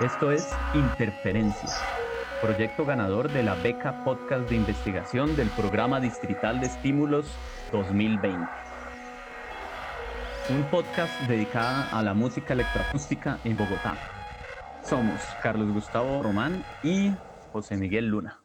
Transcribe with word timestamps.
Esto 0.00 0.32
es 0.32 0.50
Interferencias, 0.74 1.80
proyecto 2.42 2.84
ganador 2.84 3.32
de 3.32 3.44
la 3.44 3.54
beca 3.54 4.02
podcast 4.02 4.50
de 4.50 4.56
investigación 4.56 5.36
del 5.36 5.48
Programa 5.50 6.00
Distrital 6.00 6.58
de 6.58 6.66
Estímulos 6.66 7.26
2020. 7.70 8.44
Un 10.50 10.62
podcast 10.68 11.12
dedicado 11.28 11.84
a 11.92 12.02
la 12.02 12.12
música 12.12 12.54
electroacústica 12.54 13.38
en 13.44 13.56
Bogotá. 13.56 13.96
Somos 14.82 15.20
Carlos 15.40 15.72
Gustavo 15.72 16.24
Román 16.24 16.64
y 16.82 17.12
José 17.52 17.76
Miguel 17.76 18.08
Luna. 18.08 18.40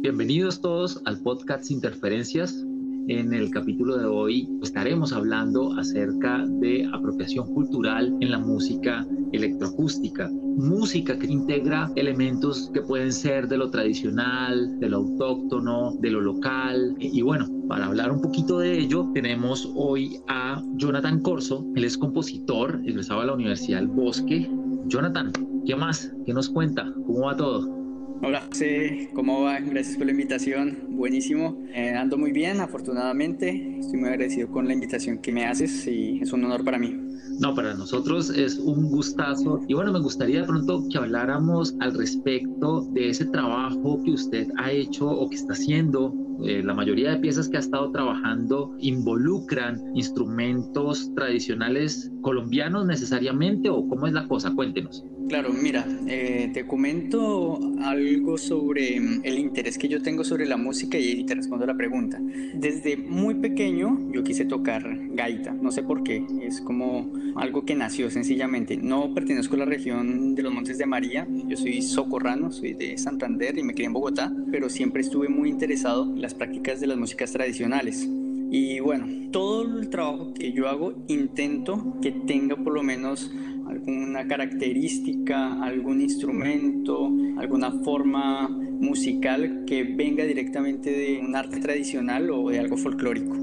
Bienvenidos 0.00 0.60
todos 0.60 1.00
al 1.04 1.20
podcast 1.20 1.70
Interferencias. 1.70 2.64
En 3.08 3.34
el 3.34 3.50
capítulo 3.50 3.98
de 3.98 4.04
hoy 4.04 4.48
estaremos 4.62 5.12
hablando 5.12 5.72
acerca 5.76 6.46
de 6.46 6.88
apropiación 6.92 7.52
cultural 7.52 8.16
en 8.20 8.30
la 8.30 8.38
música 8.38 9.04
electroacústica. 9.32 10.30
Música 10.30 11.18
que 11.18 11.26
integra 11.26 11.90
elementos 11.96 12.70
que 12.72 12.80
pueden 12.80 13.12
ser 13.12 13.48
de 13.48 13.58
lo 13.58 13.70
tradicional, 13.70 14.78
de 14.78 14.88
lo 14.88 14.98
autóctono, 14.98 15.96
de 16.00 16.10
lo 16.10 16.20
local. 16.20 16.94
Y 17.00 17.22
bueno, 17.22 17.48
para 17.66 17.86
hablar 17.86 18.12
un 18.12 18.22
poquito 18.22 18.60
de 18.60 18.78
ello, 18.78 19.10
tenemos 19.12 19.68
hoy 19.74 20.20
a 20.28 20.62
Jonathan 20.76 21.20
Corso. 21.22 21.66
Él 21.74 21.84
es 21.84 21.98
compositor, 21.98 22.80
egresado 22.84 23.22
de 23.22 23.26
la 23.26 23.34
Universidad 23.34 23.80
del 23.80 23.88
Bosque. 23.88 24.48
Jonathan, 24.86 25.32
¿qué 25.66 25.74
más? 25.74 26.14
¿Qué 26.24 26.32
nos 26.32 26.48
cuenta? 26.48 26.92
¿Cómo 27.04 27.26
va 27.26 27.36
todo? 27.36 27.81
Hola, 28.24 28.42
José, 28.46 29.08
¿cómo 29.14 29.42
va? 29.42 29.58
Gracias 29.58 29.96
por 29.96 30.06
la 30.06 30.12
invitación. 30.12 30.78
Buenísimo. 30.90 31.58
Eh, 31.74 31.90
ando 31.90 32.16
muy 32.16 32.30
bien, 32.30 32.60
afortunadamente. 32.60 33.78
Estoy 33.80 33.98
muy 33.98 34.10
agradecido 34.10 34.48
con 34.48 34.68
la 34.68 34.74
invitación 34.74 35.18
que 35.18 35.32
me 35.32 35.44
haces 35.44 35.88
y 35.88 36.20
es 36.22 36.32
un 36.32 36.44
honor 36.44 36.64
para 36.64 36.78
mí. 36.78 36.96
No, 37.38 37.54
para 37.54 37.74
nosotros 37.74 38.30
es 38.30 38.58
un 38.58 38.90
gustazo. 38.90 39.60
Y 39.68 39.74
bueno, 39.74 39.92
me 39.92 40.00
gustaría 40.00 40.42
de 40.42 40.46
pronto 40.46 40.84
que 40.90 40.98
habláramos 40.98 41.74
al 41.80 41.94
respecto 41.94 42.82
de 42.92 43.10
ese 43.10 43.26
trabajo 43.26 44.00
que 44.04 44.12
usted 44.12 44.48
ha 44.56 44.70
hecho 44.70 45.08
o 45.08 45.28
que 45.28 45.36
está 45.36 45.52
haciendo 45.52 46.14
eh, 46.44 46.62
la 46.62 46.74
mayoría 46.74 47.10
de 47.10 47.18
piezas 47.18 47.48
que 47.48 47.56
ha 47.56 47.60
estado 47.60 47.90
trabajando 47.92 48.74
involucran 48.80 49.80
instrumentos 49.94 51.12
tradicionales 51.14 52.10
colombianos 52.20 52.86
necesariamente 52.86 53.68
o 53.70 53.86
cómo 53.86 54.06
es 54.06 54.12
la 54.12 54.26
cosa? 54.26 54.52
Cuéntenos. 54.54 55.04
Claro, 55.28 55.50
mira, 55.50 55.86
eh, 56.08 56.50
te 56.52 56.66
comento 56.66 57.58
algo 57.80 58.36
sobre 58.38 59.00
mm, 59.00 59.20
el 59.24 59.38
interés 59.38 59.78
que 59.78 59.88
yo 59.88 60.02
tengo 60.02 60.24
sobre 60.24 60.46
la 60.46 60.56
música 60.56 60.98
y 60.98 61.24
te 61.24 61.34
respondo 61.34 61.64
la 61.64 61.76
pregunta. 61.76 62.18
Desde 62.54 62.96
muy 62.96 63.36
pequeño 63.36 64.10
yo 64.12 64.24
quise 64.24 64.44
tocar 64.44 64.84
gaita, 65.12 65.52
no 65.52 65.70
sé 65.70 65.82
por 65.82 66.02
qué, 66.02 66.26
es 66.42 66.60
como 66.60 67.10
algo 67.36 67.64
que 67.64 67.74
nació 67.74 68.10
sencillamente. 68.10 68.76
No 68.76 69.14
pertenezco 69.14 69.54
a 69.56 69.58
la 69.58 69.64
región 69.64 70.34
de 70.34 70.42
los 70.42 70.52
Montes 70.52 70.78
de 70.78 70.86
María, 70.86 71.26
yo 71.46 71.56
soy 71.56 71.82
socorrano, 71.82 72.50
soy 72.52 72.74
de 72.74 72.98
Santander 72.98 73.58
y 73.58 73.62
me 73.62 73.74
crié 73.74 73.86
en 73.86 73.92
Bogotá, 73.92 74.32
pero 74.50 74.68
siempre 74.68 75.02
estuve 75.02 75.28
muy 75.28 75.48
interesado 75.48 76.04
en 76.04 76.20
las 76.20 76.34
prácticas 76.34 76.80
de 76.80 76.86
las 76.86 76.98
músicas 76.98 77.32
tradicionales. 77.32 78.08
Y 78.50 78.80
bueno, 78.80 79.06
todo 79.30 79.80
el 79.80 79.88
trabajo 79.88 80.34
que 80.34 80.52
yo 80.52 80.68
hago 80.68 80.92
intento 81.08 81.96
que 82.02 82.12
tenga 82.12 82.54
por 82.56 82.74
lo 82.74 82.82
menos 82.82 83.30
alguna 83.66 84.26
característica, 84.26 85.62
algún 85.62 86.02
instrumento, 86.02 87.10
alguna 87.38 87.70
forma 87.82 88.48
musical 88.48 89.64
que 89.66 89.84
venga 89.84 90.24
directamente 90.24 90.90
de 90.90 91.20
un 91.20 91.34
arte 91.34 91.60
tradicional 91.60 92.30
o 92.30 92.50
de 92.50 92.58
algo 92.58 92.76
folclórico. 92.76 93.41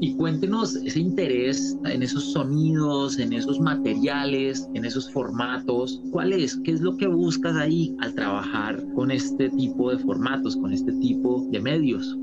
Y 0.00 0.14
cuéntenos 0.16 0.76
ese 0.76 1.00
interés 1.00 1.76
en 1.86 2.02
esos 2.02 2.32
sonidos, 2.32 3.18
en 3.18 3.32
esos 3.32 3.58
materiales, 3.60 4.68
en 4.74 4.84
esos 4.84 5.10
formatos. 5.10 6.02
¿Cuál 6.10 6.32
es? 6.32 6.56
¿Qué 6.64 6.72
es 6.72 6.80
lo 6.82 6.96
que 6.96 7.06
buscas 7.06 7.56
ahí 7.56 7.96
al 8.00 8.14
trabajar 8.14 8.84
con 8.94 9.10
este 9.10 9.48
tipo 9.50 9.90
de 9.90 9.98
formatos, 9.98 10.56
con 10.56 10.72
este 10.72 10.92
tipo 10.92 11.48
de 11.50 11.60
medios? 11.60 12.16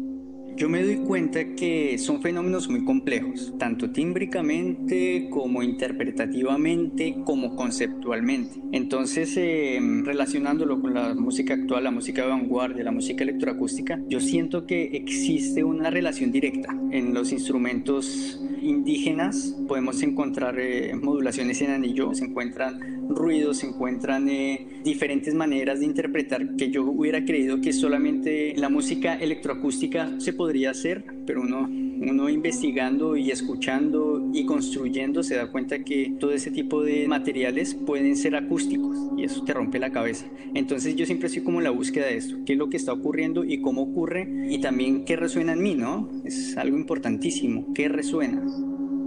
Yo 0.56 0.70
me 0.70 0.84
doy 0.84 0.98
cuenta 0.98 1.56
que 1.56 1.98
son 1.98 2.22
fenómenos 2.22 2.70
muy 2.70 2.86
complejos, 2.86 3.54
tanto 3.58 3.90
tímbricamente 3.92 5.28
como 5.32 5.64
interpretativamente 5.64 7.16
como 7.26 7.56
conceptualmente. 7.56 8.62
Entonces, 8.72 9.36
em, 9.36 10.06
relacionándolo 10.06 10.80
con 10.80 10.94
la 10.94 11.16
música 11.16 11.56
actual, 11.56 11.86
la 11.86 11.92
música 11.92 12.22
de 12.22 12.28
vanguardia, 12.28 12.84
la 12.84 12.92
música 12.92 13.24
electroacústica, 13.24 14.00
yo 14.08 14.20
siento 14.20 14.68
que 14.68 14.84
existe 14.94 15.64
una 15.64 15.90
relación 15.90 16.32
directa 16.32 16.76
en 16.92 17.16
los 17.16 17.32
instrumentos 17.32 18.40
indígenas. 18.62 19.58
Podemos 19.68 20.04
encontrar 20.04 20.60
eh, 20.60 20.94
modulaciones 20.96 21.62
en 21.62 21.72
anillo, 21.72 22.14
se 22.14 22.26
encuentran 22.26 23.03
ruidos, 23.16 23.58
se 23.58 23.68
encuentran 23.68 24.30
eh, 24.30 24.68
diferentes 24.84 25.34
maneras 25.34 25.80
de 25.80 25.86
interpretar 25.86 26.56
que 26.56 26.70
yo 26.70 26.84
hubiera 26.84 27.26
creído 27.26 27.62
que 27.62 27.74
solamente 27.74 28.54
la 28.58 28.70
música 28.70 29.16
electroacústica 29.16 30.20
se 30.20 30.34
podría 30.34 30.72
hacer, 30.72 31.06
pero 31.26 31.42
uno, 31.42 31.62
uno 31.62 32.30
investigando 32.30 33.16
y 33.16 33.32
escuchando 33.32 34.30
y 34.34 34.46
construyendo 34.46 35.24
se 35.24 35.36
da 35.36 35.52
cuenta 35.52 35.84
que 35.84 36.14
todo 36.20 36.32
ese 36.32 36.52
tipo 36.52 36.84
de 36.84 37.08
materiales 37.08 37.76
pueden 37.76 38.16
ser 38.16 38.36
acústicos 38.36 38.98
y 39.18 39.24
eso 39.24 39.44
te 39.44 39.54
rompe 39.54 39.80
la 39.80 39.92
cabeza. 39.92 40.26
Entonces 40.54 40.96
yo 40.96 41.06
siempre 41.06 41.28
estoy 41.28 41.44
como 41.44 41.60
en 41.60 41.66
la 41.66 41.72
búsqueda 41.72 42.08
de 42.08 42.18
esto, 42.18 42.38
qué 42.46 42.54
es 42.54 42.60
lo 42.60 42.70
que 42.70 42.78
está 42.78 42.94
ocurriendo 42.94 43.44
y 43.44 43.62
cómo 43.62 43.84
ocurre 43.84 44.28
y 44.50 44.60
también 44.60 45.06
qué 45.06 45.16
resuena 45.16 45.54
en 45.54 45.64
mí, 45.64 45.76
¿no? 45.76 46.10
Es 46.26 46.58
algo 46.58 46.78
importantísimo, 46.78 47.74
qué 47.74 47.88
resuena. 47.90 48.44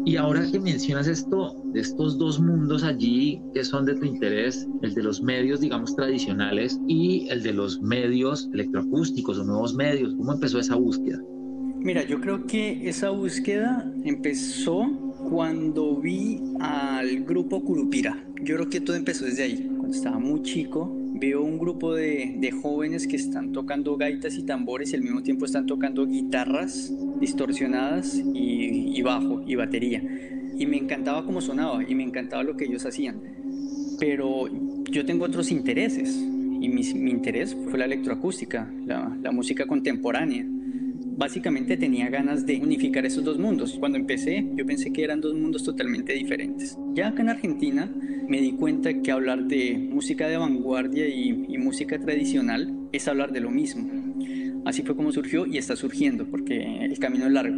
Y 0.07 0.17
ahora 0.19 0.49
que 0.49 0.61
mencionas 0.61 1.09
esto, 1.09 1.61
de 1.73 1.81
estos 1.81 2.17
dos 2.17 2.39
mundos 2.39 2.85
allí 2.85 3.43
que 3.53 3.65
son 3.65 3.85
de 3.85 3.97
tu 3.97 4.05
interés, 4.05 4.65
el 4.83 4.95
de 4.95 5.03
los 5.03 5.21
medios, 5.21 5.61
digamos, 5.61 5.97
tradicionales 5.97 6.79
y 6.87 7.27
el 7.29 7.43
de 7.43 7.53
los 7.53 7.83
medios 7.83 8.49
electroacústicos 8.53 9.41
o 9.41 9.45
nuevos 9.45 9.75
medios, 9.75 10.15
¿cómo 10.15 10.33
empezó 10.33 10.61
esa 10.61 10.77
búsqueda? 10.77 11.21
Mira, 11.81 12.05
yo 12.05 12.21
creo 12.21 12.47
que 12.47 12.89
esa 12.89 13.11
búsqueda 13.11 13.93
empezó 14.05 14.87
cuando 15.29 15.97
vi 15.97 16.41
al 16.61 17.25
grupo 17.25 17.65
Curupira. 17.65 18.25
Yo 18.45 18.55
creo 18.55 18.71
que 18.71 18.81
todo 18.81 18.95
empezó 18.95 19.25
desde 19.25 19.43
ahí, 19.43 19.69
cuando 19.77 19.91
estaba 19.91 20.21
muy 20.21 20.41
chico 20.43 21.06
veo 21.19 21.43
un 21.43 21.59
grupo 21.59 21.95
de, 21.95 22.35
de, 22.39 22.51
jóvenes 22.51 23.07
que 23.07 23.17
están 23.17 23.53
tocando 23.53 23.97
gaitas 23.97 24.37
y 24.37 24.43
tambores 24.43 24.93
y 24.93 24.97
al 24.97 25.03
mismo 25.03 25.23
tiempo 25.23 25.45
están 25.45 25.67
tocando 25.67 26.07
guitarras 26.07 26.93
distorsionadas 27.21 28.17
y, 28.35 28.97
y 28.97 29.03
bajo 29.03 29.43
y 29.47 29.55
batería. 29.55 30.03
Y 30.59 30.67
me 30.67 30.77
encantaba 30.77 31.25
cómo 31.25 31.41
sonaba 31.41 31.83
y 31.87 31.95
me 31.95 32.03
encantaba 32.03 32.43
lo 32.43 32.57
que 32.57 32.65
ellos 32.65 32.85
hacían. 32.87 33.21
Pero 33.99 34.49
yo 34.91 35.05
tengo 35.05 35.25
otros 35.25 35.51
intereses 35.51 36.17
y 36.17 36.69
mi, 36.69 36.83
mi 36.95 37.11
interés 37.11 37.57
fue 37.69 37.79
la 37.79 37.85
electroacústica, 37.87 38.71
la, 38.87 39.17
la 39.23 39.33
música 39.33 39.67
contemporánea 39.67 40.47
básicamente 41.17 41.77
tenía 41.77 42.09
ganas 42.11 42.45
de 42.45 42.61
unificar 42.61 43.07
esos 43.07 43.25
dos 43.25 43.39
mundos. 43.39 43.77
Cuando 43.79 43.99
empecé, 43.99 44.47
yo 44.55 44.67
pensé 44.67 44.93
que 44.93 45.03
eran 45.03 45.21
dos 45.21 45.35
mundos 45.35 45.65
totalmente 45.65 46.13
diferentes. 46.13 46.79
Ya 46.93 47.09
acá 47.09 47.23
en 47.23 47.31
Argentina 47.31 47.91
me 48.29 48.41
di 48.41 48.53
cuenta 48.53 49.03
que 49.03 49.13
hablar 49.13 49.45
de 49.45 49.77
música 49.79 50.29
de 50.29 50.37
vanguardia 50.37 51.09
y, 51.09 51.57
música 51.59 51.99
tradicional 51.99 52.73
es 52.93 53.09
hablar 53.09 53.33
de 53.33 53.41
lo 53.41 53.51
mismo. 53.51 53.91
Así 54.65 54.83
fue 54.83 54.95
como 54.95 55.11
surgió 55.11 55.47
y 55.47 55.59
está 55.59 55.75
surgiendo, 55.75 56.27
porque 56.27 56.85
el 56.85 56.99
camino 56.99 57.27
es 57.27 57.33
largo. 57.33 57.57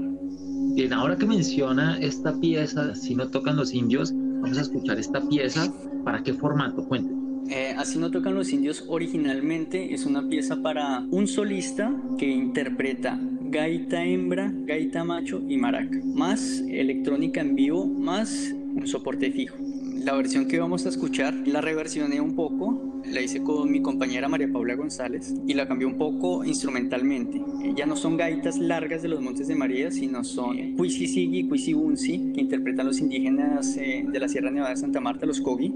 Bien, 0.75 0.93
ahora 0.93 1.17
que 1.17 1.27
menciona 1.27 1.99
esta 1.99 2.39
pieza, 2.41 2.95
si 2.95 3.15
no 3.15 3.29
tocan 3.29 3.57
los 3.57 3.75
indios, 3.75 4.13
vamos 4.15 4.57
a 4.57 4.63
escuchar 4.63 4.99
esta 4.99 5.21
pieza. 5.29 5.73
¿Para 6.05 6.23
qué 6.23 6.33
formato? 6.33 6.87
Cuente. 6.87 7.13
Eh, 7.51 7.75
Así 7.77 7.99
no 7.99 8.11
tocan 8.11 8.35
los 8.35 8.53
indios 8.53 8.85
originalmente 8.89 9.95
es 9.95 10.07
una 10.07 10.29
pieza 10.29 10.61
para 10.63 11.01
un 11.11 11.27
solista 11.27 11.95
que 12.19 12.27
interpreta 12.27 13.19
gaita 13.51 14.05
hembra, 14.05 14.53
gaita 14.53 15.05
macho 15.05 15.43
y 15.49 15.57
maraca, 15.57 15.99
más 16.05 16.63
electrónica 16.69 17.41
en 17.41 17.55
vivo, 17.55 17.87
más 17.87 18.55
un 18.75 18.87
soporte 18.87 19.31
fijo. 19.31 19.57
La 19.99 20.15
versión 20.15 20.47
que 20.47 20.59
vamos 20.59 20.87
a 20.87 20.89
escuchar 20.89 21.35
la 21.47 21.61
reversioné 21.61 22.21
un 22.21 22.35
poco, 22.35 23.03
la 23.05 23.21
hice 23.21 23.43
con 23.43 23.71
mi 23.71 23.83
compañera 23.83 24.29
María 24.29 24.49
Paula 24.51 24.75
González 24.75 25.35
y 25.47 25.55
la 25.55 25.67
cambié 25.67 25.87
un 25.87 25.99
poco 25.99 26.45
instrumentalmente. 26.45 27.41
Ya 27.77 27.85
no 27.85 27.97
son 27.97 28.17
gaitas 28.17 28.59
largas 28.59 29.03
de 29.03 29.09
los 29.09 29.21
Montes 29.21 29.49
de 29.49 29.57
María, 29.57 29.91
sino 29.91 30.25
son 30.25 30.77
Cuisi 30.77 31.07
Sigi 31.09 31.41
y 31.41 31.49
Cuisi 31.49 31.73
Bunsi, 31.75 32.33
que 32.33 32.41
interpretan 32.41 32.87
los 32.87 33.01
indígenas 33.01 33.77
eh, 33.77 34.05
de 34.07 34.21
la 34.21 34.29
Sierra 34.29 34.51
Nevada 34.51 34.71
de 34.71 34.77
Santa 34.77 35.01
Marta, 35.01 35.27
los 35.27 35.41
Kogi 35.41 35.73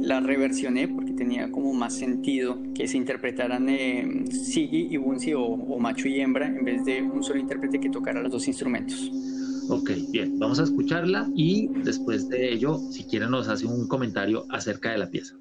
la 0.00 0.18
reversioné 0.18 0.88
porque 0.88 1.12
tenía 1.12 1.52
como 1.52 1.72
más 1.74 1.94
sentido 1.94 2.58
que 2.74 2.88
se 2.88 2.96
interpretaran 2.96 3.68
eh, 3.68 4.24
Sigi 4.30 4.88
y 4.90 4.96
Bunsi 4.96 5.34
o, 5.34 5.42
o, 5.42 5.78
macho 5.78 6.08
y 6.08 6.20
hembra 6.20 6.46
en 6.46 6.64
vez 6.64 6.84
de 6.84 7.02
un 7.02 7.22
solo 7.22 7.38
intérprete 7.38 7.78
que 7.78 7.90
tocara 7.90 8.22
los 8.22 8.32
dos 8.32 8.48
instrumentos. 8.48 9.12
Ok, 9.72 9.90
bien, 10.10 10.34
vamos 10.36 10.58
a 10.60 10.64
escucharla 10.64 11.30
y 11.34 11.72
después 11.80 12.28
de 12.28 12.52
ello, 12.52 12.84
si 12.88 13.06
quieren, 13.06 13.30
nos 13.30 13.48
hace 13.48 13.66
un 13.66 13.86
comentario 13.86 14.44
acerca 14.50 14.90
de 14.90 14.98
la 14.98 15.08
pieza. 15.10 15.40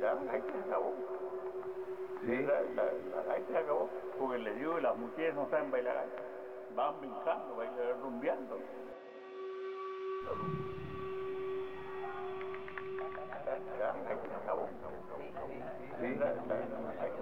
Ya 0.00 0.14
la 0.14 0.32
se 0.32 0.38
acabó. 0.38 0.94
Sí, 2.24 2.42
la, 2.42 2.60
la, 2.74 3.36
se 3.46 3.58
acabó, 3.58 3.88
porque 4.18 4.38
le 4.38 4.54
digo 4.54 4.76
que 4.76 4.80
las 4.82 4.96
mujeres 4.96 5.34
no 5.34 5.48
saben 5.50 5.70
bailar 5.70 5.94
gaita, 5.94 6.22
van 6.74 7.00
brincando, 7.00 7.56
bailar 7.56 8.00
rumbeando. 8.00 8.58
La 13.78 13.92
se 13.92 14.34
acabó. 14.42 14.68
Sí, 16.00 16.14
la, 16.16 16.32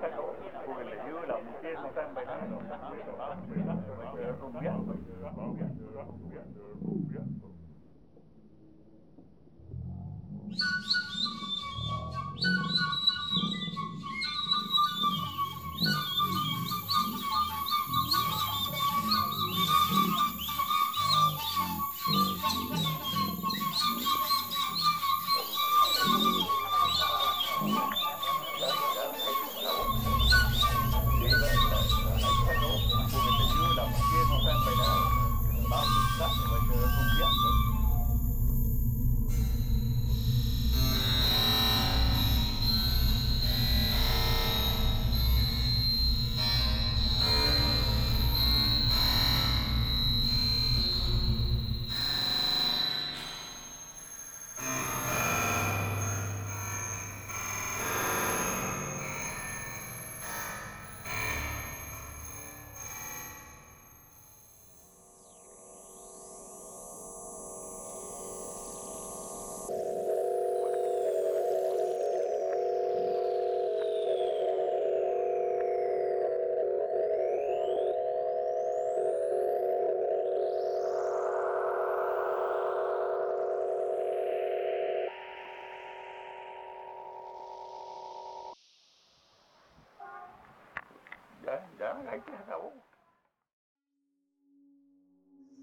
se 0.01 0.07
acabó, 0.07 0.35
porque 0.67 0.85
le 0.85 1.05
digo 1.05 1.21
que 1.21 1.27
las 1.27 1.43
mujeres 1.43 1.81
no 1.81 1.93
saben 1.93 2.15
bailar 2.15 2.39
gaita, 2.41 3.13
van 3.19 3.49
brincando, 3.49 3.97
bailar 3.97 4.39
rumbeando. 4.39 4.95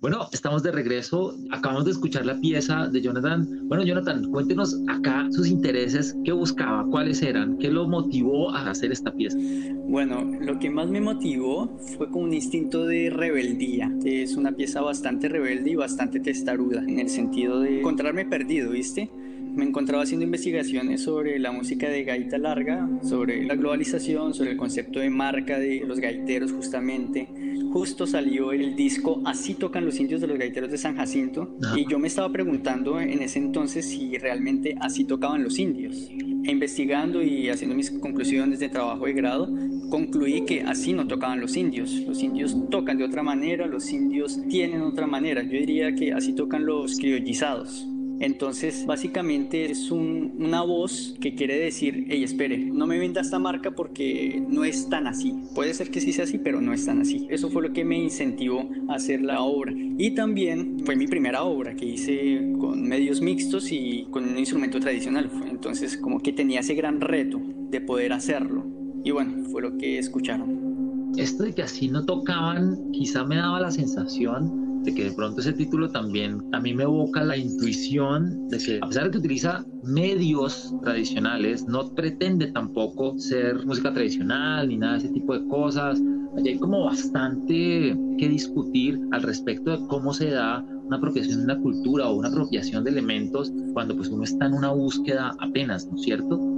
Bueno, 0.09 0.27
estamos 0.31 0.63
de 0.63 0.71
regreso. 0.71 1.37
Acabamos 1.51 1.85
de 1.85 1.91
escuchar 1.91 2.25
la 2.25 2.35
pieza 2.41 2.87
de 2.87 2.99
Jonathan. 2.99 3.67
Bueno, 3.67 3.83
Jonathan, 3.83 4.31
cuéntenos 4.31 4.75
acá 4.87 5.27
sus 5.29 5.47
intereses, 5.47 6.17
qué 6.25 6.31
buscaba, 6.31 6.83
cuáles 6.89 7.21
eran, 7.21 7.59
qué 7.59 7.69
lo 7.69 7.87
motivó 7.87 8.49
a 8.49 8.71
hacer 8.71 8.91
esta 8.91 9.13
pieza. 9.13 9.37
Bueno, 9.85 10.23
lo 10.41 10.57
que 10.57 10.71
más 10.71 10.89
me 10.89 10.99
motivó 10.99 11.77
fue 11.95 12.09
con 12.09 12.23
un 12.23 12.33
instinto 12.33 12.87
de 12.87 13.11
rebeldía. 13.11 13.95
Es 14.03 14.35
una 14.35 14.51
pieza 14.51 14.81
bastante 14.81 15.29
rebelde 15.29 15.69
y 15.69 15.75
bastante 15.75 16.19
testaruda, 16.19 16.81
en 16.81 16.97
el 16.97 17.09
sentido 17.09 17.59
de 17.59 17.77
encontrarme 17.77 18.25
perdido, 18.25 18.71
¿viste? 18.71 19.11
Me 19.53 19.65
encontraba 19.65 20.03
haciendo 20.03 20.25
investigaciones 20.25 21.01
sobre 21.01 21.39
la 21.39 21.51
música 21.51 21.89
de 21.89 22.03
gaita 22.03 22.37
larga, 22.37 22.87
sobre 23.03 23.45
la 23.45 23.55
globalización, 23.55 24.33
sobre 24.33 24.51
el 24.51 24.57
concepto 24.57 24.99
de 24.99 25.09
marca 25.09 25.59
de 25.59 25.81
los 25.85 25.99
gaiteros 25.99 26.51
justamente. 26.51 27.27
Justo 27.71 28.07
salió 28.07 28.51
el 28.51 28.75
disco 28.75 29.21
Así 29.25 29.53
tocan 29.53 29.85
los 29.85 29.99
indios 29.99 30.21
de 30.21 30.27
los 30.27 30.37
gaiteros 30.39 30.71
de 30.71 30.77
San 30.77 30.95
Jacinto 30.95 31.55
y 31.75 31.87
yo 31.87 31.99
me 31.99 32.07
estaba 32.07 32.31
preguntando 32.31 32.99
en 32.99 33.21
ese 33.21 33.39
entonces 33.39 33.85
si 33.85 34.17
realmente 34.17 34.75
así 34.79 35.03
tocaban 35.03 35.43
los 35.43 35.59
indios. 35.59 36.09
E 36.09 36.51
investigando 36.51 37.21
y 37.21 37.49
haciendo 37.49 37.75
mis 37.75 37.91
conclusiones 37.91 38.59
de 38.59 38.69
trabajo 38.69 39.05
de 39.05 39.13
grado, 39.13 39.49
concluí 39.89 40.45
que 40.45 40.61
así 40.61 40.93
no 40.93 41.07
tocaban 41.07 41.41
los 41.41 41.57
indios. 41.57 41.91
Los 42.07 42.23
indios 42.23 42.55
tocan 42.71 42.97
de 42.97 43.03
otra 43.03 43.23
manera, 43.23 43.67
los 43.67 43.91
indios 43.91 44.39
tienen 44.49 44.81
otra 44.81 45.05
manera. 45.05 45.43
Yo 45.43 45.51
diría 45.51 45.93
que 45.93 46.13
así 46.13 46.33
tocan 46.33 46.65
los 46.65 46.97
criollizados. 46.97 47.87
Entonces, 48.19 48.85
básicamente 48.85 49.71
es 49.71 49.91
una 49.91 50.61
voz 50.61 51.15
que 51.21 51.35
quiere 51.35 51.57
decir, 51.57 52.05
hey, 52.09 52.23
espere, 52.23 52.57
no 52.57 52.85
me 52.85 52.99
venda 52.99 53.21
esta 53.21 53.39
marca 53.39 53.71
porque 53.71 54.43
no 54.45 54.65
es 54.65 54.89
tan 54.89 55.07
así. 55.07 55.33
Puede 55.55 55.73
ser 55.73 55.89
que 55.89 56.01
sí 56.01 56.11
sea 56.11 56.25
así, 56.25 56.37
pero 56.37 56.59
no 56.59 56.73
es 56.73 56.85
tan 56.85 56.99
así. 56.99 57.27
Eso 57.29 57.49
fue 57.49 57.61
lo 57.61 57.71
que 57.71 57.85
me 57.85 57.97
incentivó 57.97 58.69
a 58.89 58.95
hacer 58.95 59.21
la 59.21 59.41
obra. 59.41 59.73
Y 59.73 60.11
también 60.11 60.79
fue 60.85 60.97
mi 60.97 61.07
primera 61.07 61.43
obra 61.43 61.75
que 61.75 61.85
hice 61.85 62.53
con 62.59 62.83
medios 62.83 63.21
mixtos 63.21 63.71
y 63.71 64.07
con 64.11 64.27
un 64.27 64.37
instrumento 64.37 64.79
tradicional. 64.81 65.31
Entonces, 65.49 65.95
como 65.95 66.19
que 66.19 66.33
tenía 66.33 66.59
ese 66.59 66.75
gran 66.75 66.99
reto 66.99 67.41
de 67.69 67.79
poder 67.79 68.11
hacerlo. 68.11 68.65
Y 69.03 69.11
bueno, 69.11 69.45
fue 69.49 69.61
lo 69.61 69.77
que 69.77 69.97
escucharon. 69.97 71.13
Esto 71.17 71.43
de 71.43 71.53
que 71.53 71.63
así 71.63 71.87
no 71.87 72.05
tocaban, 72.05 72.91
quizá 72.91 73.23
me 73.23 73.37
daba 73.37 73.61
la 73.61 73.71
sensación 73.71 74.68
de 74.83 74.93
que 74.93 75.03
de 75.05 75.11
pronto 75.11 75.41
ese 75.41 75.53
título 75.53 75.89
también 75.89 76.41
a 76.51 76.59
mí 76.59 76.73
me 76.73 76.83
evoca 76.83 77.23
la 77.23 77.37
intuición 77.37 78.47
de 78.49 78.57
que 78.57 78.79
a 78.81 78.87
pesar 78.87 79.05
de 79.05 79.11
que 79.11 79.17
utiliza 79.17 79.65
medios 79.83 80.73
tradicionales, 80.83 81.67
no 81.67 81.93
pretende 81.93 82.47
tampoco 82.47 83.17
ser 83.17 83.65
música 83.65 83.93
tradicional 83.93 84.67
ni 84.67 84.77
nada 84.77 84.93
de 84.93 84.99
ese 84.99 85.09
tipo 85.09 85.33
de 85.33 85.45
cosas. 85.47 86.01
Allí 86.37 86.49
hay 86.49 86.59
como 86.59 86.85
bastante 86.85 87.97
que 88.17 88.29
discutir 88.29 88.99
al 89.11 89.23
respecto 89.23 89.71
de 89.71 89.87
cómo 89.87 90.13
se 90.13 90.31
da 90.31 90.63
una 90.89 90.97
apropiación 90.97 91.39
de 91.39 91.43
una 91.45 91.61
cultura 91.61 92.07
o 92.07 92.15
una 92.15 92.29
apropiación 92.29 92.83
de 92.83 92.91
elementos 92.91 93.51
cuando 93.73 93.95
pues 93.95 94.09
uno 94.09 94.23
está 94.23 94.47
en 94.47 94.53
una 94.53 94.71
búsqueda 94.71 95.31
apenas, 95.39 95.87
¿no 95.87 95.95
es 95.95 96.01
cierto? 96.03 96.48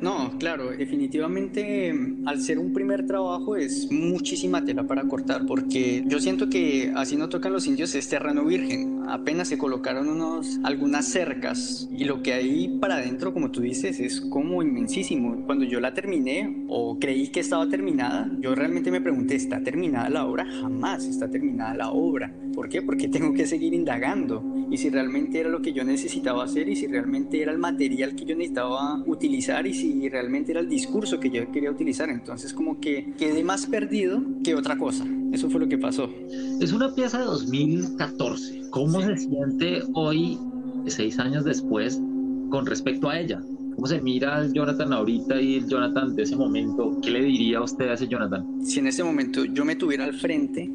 No, 0.00 0.38
claro, 0.38 0.70
definitivamente 0.70 1.94
al 2.24 2.40
ser 2.40 2.58
un 2.58 2.72
primer 2.72 3.06
trabajo 3.06 3.56
es 3.56 3.90
muchísima 3.90 4.64
tela 4.64 4.84
para 4.84 5.04
cortar 5.04 5.46
porque 5.46 6.04
yo 6.06 6.18
siento 6.20 6.48
que 6.48 6.92
así 6.94 7.16
no 7.16 7.28
tocan 7.28 7.52
los 7.52 7.66
indios 7.66 7.94
es 7.94 8.08
terreno 8.08 8.44
virgen. 8.44 9.02
Apenas 9.08 9.48
se 9.48 9.58
colocaron 9.58 10.08
unos 10.08 10.58
algunas 10.64 11.06
cercas 11.06 11.88
y 11.96 12.04
lo 12.04 12.22
que 12.22 12.32
hay 12.32 12.78
para 12.80 12.96
adentro, 12.96 13.32
como 13.32 13.50
tú 13.50 13.60
dices, 13.60 14.00
es 14.00 14.20
como 14.20 14.62
inmensísimo. 14.62 15.44
Cuando 15.46 15.64
yo 15.64 15.80
la 15.80 15.94
terminé 15.94 16.64
o 16.68 16.98
creí 16.98 17.28
que 17.28 17.40
estaba 17.40 17.68
terminada, 17.68 18.30
yo 18.40 18.54
realmente 18.54 18.90
me 18.90 19.00
pregunté, 19.00 19.36
¿está 19.36 19.62
terminada 19.62 20.08
la 20.08 20.26
obra? 20.26 20.46
Jamás 20.46 21.04
está 21.04 21.30
terminada 21.30 21.74
la 21.74 21.90
obra. 21.90 22.32
¿Por 22.54 22.68
qué? 22.68 22.82
Porque 22.82 23.08
tengo 23.08 23.34
que 23.34 23.46
seguir 23.46 23.74
indagando 23.74 24.42
y 24.70 24.76
si 24.76 24.90
realmente 24.90 25.40
era 25.40 25.48
lo 25.48 25.62
que 25.62 25.72
yo 25.72 25.84
necesitaba 25.84 26.44
hacer 26.44 26.68
y 26.68 26.76
si 26.76 26.86
realmente 26.86 27.40
era 27.40 27.52
el 27.52 27.58
material 27.58 28.14
que 28.14 28.24
yo 28.24 28.34
necesitaba 28.34 29.02
utilizar 29.06 29.66
y 29.66 29.74
si 29.74 30.08
realmente 30.08 30.52
era 30.52 30.60
el 30.60 30.68
discurso 30.68 31.20
que 31.20 31.30
yo 31.30 31.50
quería 31.52 31.70
utilizar. 31.70 32.10
Entonces 32.10 32.52
como 32.52 32.80
que 32.80 33.12
quedé 33.18 33.44
más 33.44 33.66
perdido 33.66 34.22
que 34.42 34.54
otra 34.54 34.76
cosa. 34.76 35.06
Eso 35.32 35.50
fue 35.50 35.60
lo 35.60 35.68
que 35.68 35.78
pasó. 35.78 36.08
Es 36.60 36.72
una 36.72 36.94
pieza 36.94 37.18
de 37.18 37.24
2014. 37.26 38.62
¿Cómo 38.70 39.00
se 39.00 39.16
siente 39.16 39.82
hoy, 39.94 40.38
seis 40.86 41.18
años 41.18 41.44
después, 41.44 42.00
con 42.50 42.66
respecto 42.66 43.08
a 43.08 43.20
ella? 43.20 43.42
¿Cómo 43.74 43.86
se 43.86 44.00
mira 44.00 44.40
el 44.40 44.54
Jonathan 44.54 44.92
ahorita 44.92 45.40
y 45.40 45.56
el 45.56 45.68
Jonathan 45.68 46.16
de 46.16 46.22
ese 46.22 46.34
momento? 46.34 46.98
¿Qué 47.02 47.10
le 47.10 47.22
diría 47.22 47.58
a 47.58 47.62
usted 47.64 47.88
a 47.88 47.94
ese 47.94 48.08
Jonathan? 48.08 48.64
Si 48.64 48.80
en 48.80 48.86
ese 48.86 49.04
momento 49.04 49.44
yo 49.44 49.66
me 49.66 49.76
tuviera 49.76 50.04
al 50.04 50.14
frente, 50.14 50.70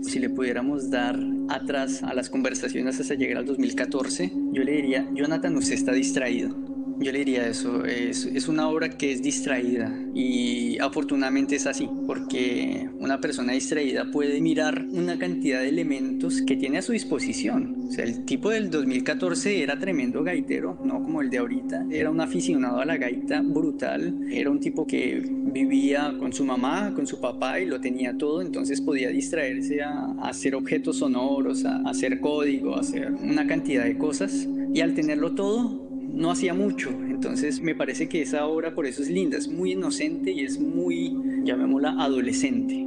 si 0.00 0.18
le 0.18 0.30
pudiéramos 0.30 0.90
dar 0.90 1.18
atrás 1.48 2.02
a 2.02 2.14
las 2.14 2.30
conversaciones 2.30 3.00
hasta 3.00 3.14
llegar 3.14 3.38
al 3.38 3.46
2014, 3.46 4.32
yo 4.52 4.62
le 4.62 4.72
diría, 4.72 5.08
Jonathan, 5.14 5.56
usted 5.56 5.74
está 5.74 5.92
distraído 5.92 6.75
yo 6.98 7.12
le 7.12 7.18
diría 7.18 7.46
eso, 7.46 7.84
es, 7.84 8.48
una 8.48 8.68
obra 8.68 8.88
que 8.88 9.12
es 9.12 9.22
distraída 9.22 9.92
y 10.14 10.78
afortunadamente 10.78 11.56
es 11.56 11.66
así, 11.66 11.88
porque 12.06 12.88
una 12.98 13.20
persona 13.20 13.52
distraída 13.52 14.10
puede 14.10 14.40
mirar 14.40 14.86
una 14.92 15.18
cantidad 15.18 15.60
de 15.60 15.68
elementos 15.68 16.42
que 16.42 16.56
tiene 16.56 16.78
a 16.78 16.82
su 16.82 16.92
disposición. 16.92 17.86
O 17.88 17.92
sea, 17.92 18.04
el 18.04 18.24
tipo 18.24 18.50
del 18.50 18.70
2014 18.70 19.62
era 19.62 19.78
tremendo 19.78 20.22
gaitero, 20.22 20.78
no 20.84 21.02
como 21.02 21.20
el 21.20 21.30
de 21.30 21.38
ahorita. 21.38 21.86
Era 21.90 22.10
un 22.10 22.20
aficionado 22.20 22.80
a 22.80 22.84
la 22.84 22.96
gaita 22.96 23.42
brutal, 23.42 24.14
era 24.30 24.50
un 24.50 24.60
tipo 24.60 24.86
que 24.86 25.22
vivía 25.28 26.14
con 26.18 26.32
su 26.32 26.44
mamá, 26.44 26.92
con 26.94 27.06
su 27.06 27.20
papá 27.20 27.60
y 27.60 27.66
lo 27.66 27.80
tenía 27.80 28.16
todo, 28.16 28.40
entonces 28.42 28.80
podía 28.80 29.10
distraerse 29.10 29.82
a, 29.82 30.14
hacer 30.22 30.54
objetos 30.54 30.98
sonoros, 30.98 31.64
a 31.64 31.82
hacer 31.88 32.20
código, 32.20 32.76
a 32.76 32.80
hacer 32.80 33.12
una 33.12 33.46
cantidad 33.46 33.84
de 33.84 33.98
cosas. 33.98 34.48
Y 34.72 34.80
al 34.80 34.94
tenerlo 34.94 35.34
todo, 35.34 35.86
no 36.16 36.30
hacía 36.30 36.54
mucho. 36.54 36.90
Entonces 36.90 37.60
me 37.60 37.74
parece 37.74 38.08
que 38.08 38.22
esa 38.22 38.46
obra 38.46 38.74
por 38.74 38.86
eso 38.86 39.02
es 39.02 39.10
linda, 39.10 39.36
es 39.36 39.48
muy 39.48 39.72
inocente 39.72 40.32
y 40.32 40.40
es 40.40 40.58
muy, 40.58 41.14
llamémosla, 41.44 41.90
adolescente. 41.98 42.84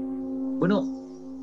Bueno, 0.60 0.82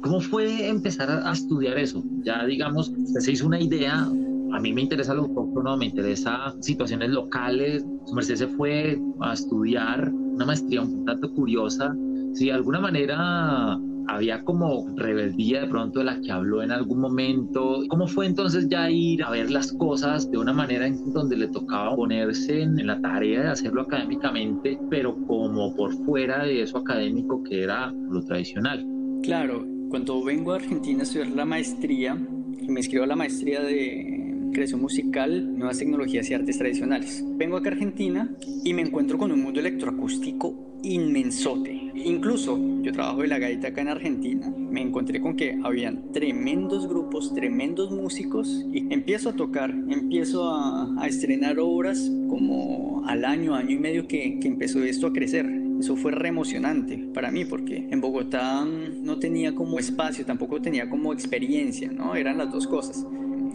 ¿cómo 0.02 0.20
fue 0.20 0.68
empezar 0.68 1.08
a 1.10 1.32
estudiar 1.32 1.78
eso? 1.78 2.04
Ya 2.22 2.44
digamos, 2.44 2.92
se 3.18 3.32
hizo 3.32 3.46
una 3.46 3.60
idea, 3.60 4.00
a 4.00 4.60
mí 4.60 4.72
me 4.72 4.82
interesa 4.82 5.14
lo 5.14 5.22
autóctono, 5.22 5.76
me 5.76 5.86
interesa 5.86 6.54
situaciones 6.60 7.10
locales, 7.10 7.84
su 8.04 8.14
merced 8.14 8.36
se 8.36 8.48
fue 8.48 9.00
a 9.20 9.32
estudiar 9.32 10.12
una 10.12 10.44
maestría 10.44 10.82
un 10.82 11.04
tanto 11.04 11.32
curiosa, 11.32 11.96
si 12.34 12.46
de 12.46 12.52
alguna 12.52 12.80
manera 12.80 13.78
había 14.16 14.42
como 14.44 14.86
rebeldía 14.96 15.62
de 15.62 15.68
pronto 15.68 16.00
de 16.00 16.06
la 16.06 16.20
que 16.20 16.32
habló 16.32 16.62
en 16.62 16.72
algún 16.72 17.00
momento. 17.00 17.82
¿Cómo 17.88 18.06
fue 18.06 18.26
entonces 18.26 18.68
ya 18.68 18.90
ir 18.90 19.22
a 19.22 19.30
ver 19.30 19.50
las 19.50 19.72
cosas 19.72 20.30
de 20.30 20.38
una 20.38 20.52
manera 20.52 20.86
en 20.86 21.12
donde 21.12 21.36
le 21.36 21.48
tocaba 21.48 21.94
ponerse 21.94 22.62
en, 22.62 22.86
la 22.86 23.00
tarea 23.00 23.42
de 23.42 23.48
hacerlo 23.48 23.82
académicamente, 23.82 24.78
pero 24.90 25.16
como 25.26 25.74
por 25.74 25.92
fuera 26.04 26.44
de 26.44 26.62
eso 26.62 26.78
académico 26.78 27.42
que 27.42 27.62
era 27.62 27.92
lo 27.92 28.22
tradicional? 28.22 28.86
Claro, 29.22 29.66
cuando 29.88 30.22
vengo 30.22 30.52
a 30.52 30.56
Argentina 30.56 31.00
a 31.00 31.02
estudiar 31.02 31.28
la 31.28 31.44
maestría, 31.44 32.14
me 32.14 32.80
inscribo 32.80 33.04
a 33.04 33.06
la 33.06 33.16
maestría 33.16 33.60
de 33.60 34.50
creación 34.52 34.80
musical, 34.80 35.56
nuevas 35.56 35.78
tecnologías 35.78 36.30
y 36.30 36.34
artes 36.34 36.58
tradicionales. 36.58 37.24
Vengo 37.36 37.56
acá 37.56 37.70
a 37.70 37.72
Argentina 37.72 38.30
y 38.64 38.72
me 38.72 38.82
encuentro 38.82 39.18
con 39.18 39.32
un 39.32 39.42
mundo 39.42 39.60
electroacústico 39.60 40.80
inmensote. 40.82 41.85
Incluso 42.04 42.58
yo 42.82 42.92
trabajo 42.92 43.22
de 43.22 43.28
la 43.28 43.38
gaita 43.38 43.68
acá 43.68 43.80
en 43.80 43.88
Argentina. 43.88 44.52
Me 44.56 44.80
encontré 44.80 45.20
con 45.20 45.36
que 45.36 45.58
habían 45.64 46.12
tremendos 46.12 46.88
grupos, 46.88 47.34
tremendos 47.34 47.90
músicos 47.90 48.64
y 48.72 48.92
empiezo 48.92 49.30
a 49.30 49.32
tocar, 49.32 49.70
empiezo 49.70 50.54
a, 50.54 51.06
estrenar 51.06 51.58
obras 51.58 52.10
como 52.28 53.04
al 53.06 53.24
año, 53.24 53.54
año 53.54 53.70
y 53.70 53.78
medio 53.78 54.08
que, 54.08 54.38
que 54.40 54.48
empezó 54.48 54.82
esto 54.82 55.06
a 55.06 55.12
crecer. 55.12 55.46
Eso 55.80 55.96
fue 55.96 56.12
re 56.12 56.28
emocionante 56.28 56.96
para 57.12 57.30
mí 57.30 57.44
porque 57.44 57.86
en 57.90 58.00
Bogotá 58.00 58.64
no 58.64 59.18
tenía 59.18 59.54
como 59.54 59.78
espacio, 59.78 60.24
tampoco 60.24 60.60
tenía 60.60 60.88
como 60.88 61.12
experiencia, 61.12 61.90
¿no? 61.92 62.14
Eran 62.16 62.38
las 62.38 62.50
dos 62.50 62.66
cosas. 62.66 63.06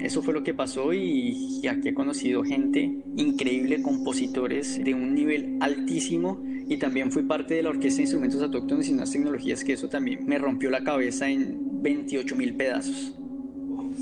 Eso 0.01 0.23
fue 0.23 0.33
lo 0.33 0.43
que 0.43 0.53
pasó 0.53 0.93
y, 0.93 1.61
aquí 1.67 1.89
he 1.89 1.93
conocido 1.93 2.43
gente 2.43 3.03
increíble, 3.17 3.81
compositores 3.81 4.83
de 4.83 4.95
un 4.95 5.13
nivel 5.13 5.57
altísimo 5.59 6.41
y 6.71 6.77
también 6.77 7.11
fui 7.11 7.23
parte 7.23 7.55
de 7.55 7.63
la 7.63 7.69
Orquesta 7.69 7.97
de 7.97 8.03
Instrumentos 8.03 8.41
Autóctonos 8.41 8.87
y 8.87 8.93
unas 8.93 9.11
tecnologías 9.11 9.61
que 9.61 9.73
eso 9.73 9.89
también 9.89 10.25
me 10.25 10.37
rompió 10.37 10.69
la 10.69 10.85
cabeza 10.85 11.27
en 11.27 11.81
28 11.83 12.33
mil 12.37 12.55
pedazos. 12.55 13.11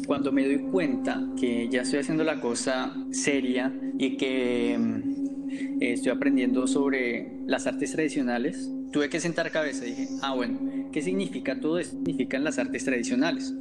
Cuando 0.05 0.31
me 0.31 0.45
doy 0.45 0.59
cuenta 0.69 1.19
que 1.35 1.67
ya 1.67 1.81
estoy 1.81 2.01
haciendo 2.01 2.23
la 2.23 2.39
cosa 2.39 2.95
seria 3.09 3.73
y 3.97 4.17
que 4.17 4.77
mm, 4.77 5.81
estoy 5.81 6.11
aprendiendo 6.11 6.67
sobre 6.67 7.39
las 7.47 7.65
artes 7.65 7.93
tradicionales, 7.93 8.69
tuve 8.91 9.09
que 9.09 9.19
sentar 9.19 9.49
cabeza 9.49 9.87
y 9.87 9.89
dije, 9.89 10.07
ah 10.21 10.35
bueno, 10.35 10.59
¿qué 10.91 11.01
significa 11.01 11.59
todo 11.59 11.79
esto? 11.79 11.97
Significan 11.97 12.43
las 12.43 12.59
artes 12.59 12.85
tradicionales. 12.85 13.51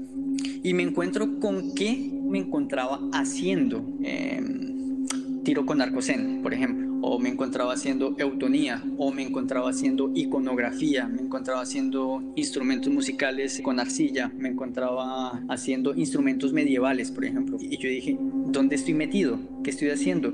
Y 0.63 0.75
me 0.75 0.83
encuentro 0.83 1.41
con 1.41 1.75
qué 1.75 2.11
me 2.27 2.41
encontraba 2.41 3.01
haciendo 3.15 3.83
em, 4.03 5.07
tiro 5.45 5.65
con 5.65 5.81
arcocén, 5.81 6.43
por 6.43 6.53
ejemplo, 6.53 6.88
o 7.01 7.19
me 7.19 7.29
encontraba 7.29 7.73
haciendo 7.73 8.15
eutonía, 8.19 8.83
o 8.97 9.13
me 9.13 9.23
encontraba 9.23 9.71
haciendo 9.71 10.11
iconografía, 10.15 11.07
me 11.09 11.23
encontraba 11.23 11.63
haciendo 11.63 12.23
instrumentos 12.37 12.93
musicales 12.93 13.61
con 13.63 13.81
arcilla, 13.81 14.33
me 14.37 14.49
encontraba 14.49 15.43
haciendo 15.49 15.95
instrumentos 15.95 16.53
medievales, 16.53 17.11
por 17.11 17.25
ejemplo. 17.25 17.59
Y 17.61 17.77
yo 17.79 17.89
dije, 17.89 18.17
¿dónde 18.21 18.77
estoy 18.77 18.95
metido? 18.95 19.39
¿Qué 19.63 19.71
estoy 19.71 19.91
haciendo? 19.91 20.33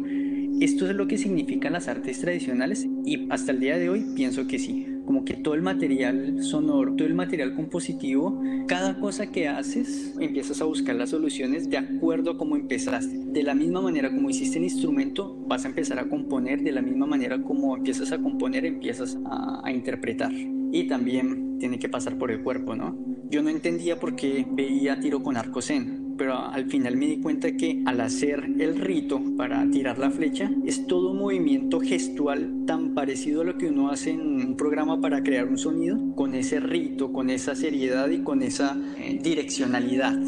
¿Esto 0.60 0.88
es 0.88 0.94
lo 0.94 1.06
que 1.06 1.18
significan 1.18 1.72
las 1.72 1.88
artes 1.88 2.20
tradicionales? 2.20 2.86
Y 3.04 3.26
hasta 3.30 3.52
el 3.52 3.60
día 3.60 3.76
de 3.76 3.90
hoy 3.90 4.06
pienso 4.14 4.46
que 4.46 4.58
sí 4.58 4.93
como 5.04 5.24
que 5.24 5.34
todo 5.34 5.54
el 5.54 5.62
material 5.62 6.42
sonoro, 6.42 6.94
todo 6.94 7.06
el 7.06 7.14
material 7.14 7.54
compositivo, 7.54 8.42
cada 8.66 8.98
cosa 8.98 9.30
que 9.30 9.48
haces, 9.48 10.14
empiezas 10.18 10.60
a 10.60 10.64
buscar 10.64 10.96
las 10.96 11.10
soluciones 11.10 11.68
de 11.68 11.78
acuerdo 11.78 12.32
a 12.32 12.38
cómo 12.38 12.56
empezaste. 12.56 13.18
De 13.18 13.42
la 13.42 13.54
misma 13.54 13.80
manera 13.80 14.10
como 14.10 14.30
hiciste 14.30 14.58
el 14.58 14.64
instrumento, 14.64 15.36
vas 15.46 15.64
a 15.64 15.68
empezar 15.68 15.98
a 15.98 16.08
componer, 16.08 16.62
de 16.62 16.72
la 16.72 16.82
misma 16.82 17.06
manera 17.06 17.42
como 17.42 17.76
empiezas 17.76 18.12
a 18.12 18.18
componer, 18.18 18.64
empiezas 18.64 19.18
a, 19.26 19.70
interpretar. 19.70 20.32
Y 20.32 20.86
también 20.86 21.58
tiene 21.58 21.78
que 21.78 21.88
pasar 21.88 22.16
por 22.16 22.30
el 22.30 22.42
cuerpo, 22.42 22.74
¿no? 22.74 22.96
Yo 23.28 23.42
no 23.42 23.48
entendía 23.48 23.98
por 23.98 24.14
qué 24.14 24.46
veía 24.50 25.00
tiro 25.00 25.22
con 25.22 25.36
arco 25.36 25.60
zen 25.60 26.03
pero 26.16 26.36
al 26.36 26.66
final 26.66 26.96
me 26.96 27.06
di 27.06 27.20
cuenta 27.20 27.56
que 27.56 27.82
al 27.86 28.00
hacer 28.00 28.44
el 28.58 28.76
rito 28.76 29.20
para 29.36 29.68
tirar 29.70 29.98
la 29.98 30.10
flecha 30.10 30.50
es 30.64 30.86
todo 30.86 31.12
un 31.12 31.18
movimiento 31.18 31.80
gestual 31.80 32.64
tan 32.66 32.94
parecido 32.94 33.42
a 33.42 33.44
lo 33.44 33.58
que 33.58 33.68
uno 33.68 33.90
hace 33.90 34.10
en 34.10 34.20
un 34.20 34.56
programa 34.56 35.00
para 35.00 35.22
crear 35.22 35.46
un 35.46 35.58
sonido, 35.58 35.98
con 36.14 36.34
ese 36.34 36.60
rito, 36.60 37.12
con 37.12 37.30
esa 37.30 37.54
seriedad 37.54 38.08
y 38.10 38.22
con 38.22 38.42
esa 38.42 38.76
eh, 38.98 39.18
direccionalidad. 39.22 40.18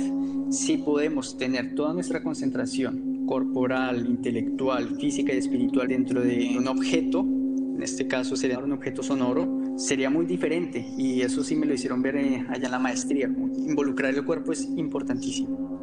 Si 0.50 0.78
podemos 0.78 1.36
tener 1.36 1.74
toda 1.74 1.92
nuestra 1.92 2.22
concentración 2.22 3.26
corporal, 3.26 4.06
intelectual, 4.06 4.96
física 5.00 5.34
y 5.34 5.38
espiritual 5.38 5.88
dentro 5.88 6.20
de 6.20 6.56
un 6.56 6.68
objeto, 6.68 7.20
en 7.20 7.82
este 7.82 8.06
caso 8.06 8.36
sería 8.36 8.58
un 8.58 8.72
objeto 8.72 9.02
sonoro, 9.02 9.76
sería 9.76 10.08
muy 10.08 10.24
diferente 10.24 10.86
y 10.96 11.20
eso 11.20 11.44
sí 11.44 11.54
me 11.56 11.66
lo 11.66 11.74
hicieron 11.74 12.00
ver 12.00 12.16
eh, 12.16 12.46
allá 12.48 12.66
en 12.66 12.70
la 12.70 12.78
maestría. 12.78 13.26
Involucrar 13.26 14.14
el 14.14 14.24
cuerpo 14.24 14.52
es 14.52 14.68
importantísimo. 14.76 15.75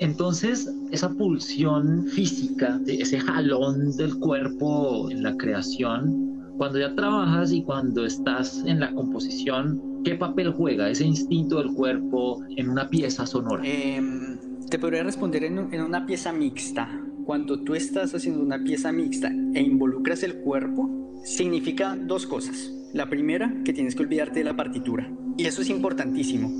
Entonces, 0.00 0.72
esa 0.92 1.10
pulsión 1.10 2.06
física, 2.06 2.80
ese 2.86 3.18
jalón 3.18 3.96
del 3.96 4.16
cuerpo 4.18 5.10
en 5.10 5.22
la 5.22 5.36
creación, 5.36 6.52
cuando 6.56 6.78
ya 6.78 6.94
trabajas 6.94 7.52
y 7.52 7.62
cuando 7.62 8.04
estás 8.04 8.62
en 8.66 8.80
la 8.80 8.92
composición, 8.92 10.02
¿qué 10.04 10.14
papel 10.14 10.52
juega 10.52 10.90
ese 10.90 11.04
instinto 11.04 11.58
del 11.58 11.72
cuerpo 11.72 12.42
en 12.56 12.68
una 12.68 12.88
pieza 12.88 13.26
sonora? 13.26 13.62
Em, 13.64 14.38
te 14.68 14.78
podría 14.78 15.02
responder 15.02 15.44
en, 15.44 15.72
en 15.72 15.82
una 15.82 16.06
pieza 16.06 16.32
mixta. 16.32 16.88
Cuando 17.24 17.60
tú 17.60 17.74
estás 17.74 18.14
haciendo 18.14 18.42
una 18.42 18.62
pieza 18.62 18.92
mixta 18.92 19.30
e 19.54 19.60
involucras 19.60 20.22
el 20.22 20.36
cuerpo, 20.36 21.20
significa 21.24 21.96
dos 21.96 22.26
cosas. 22.26 22.72
La 22.94 23.08
primera, 23.08 23.54
que 23.64 23.72
tienes 23.72 23.94
que 23.94 24.02
olvidarte 24.02 24.40
de 24.40 24.44
la 24.44 24.56
partitura. 24.56 25.10
Y 25.36 25.46
eso 25.46 25.62
es 25.62 25.70
importantísimo 25.70 26.50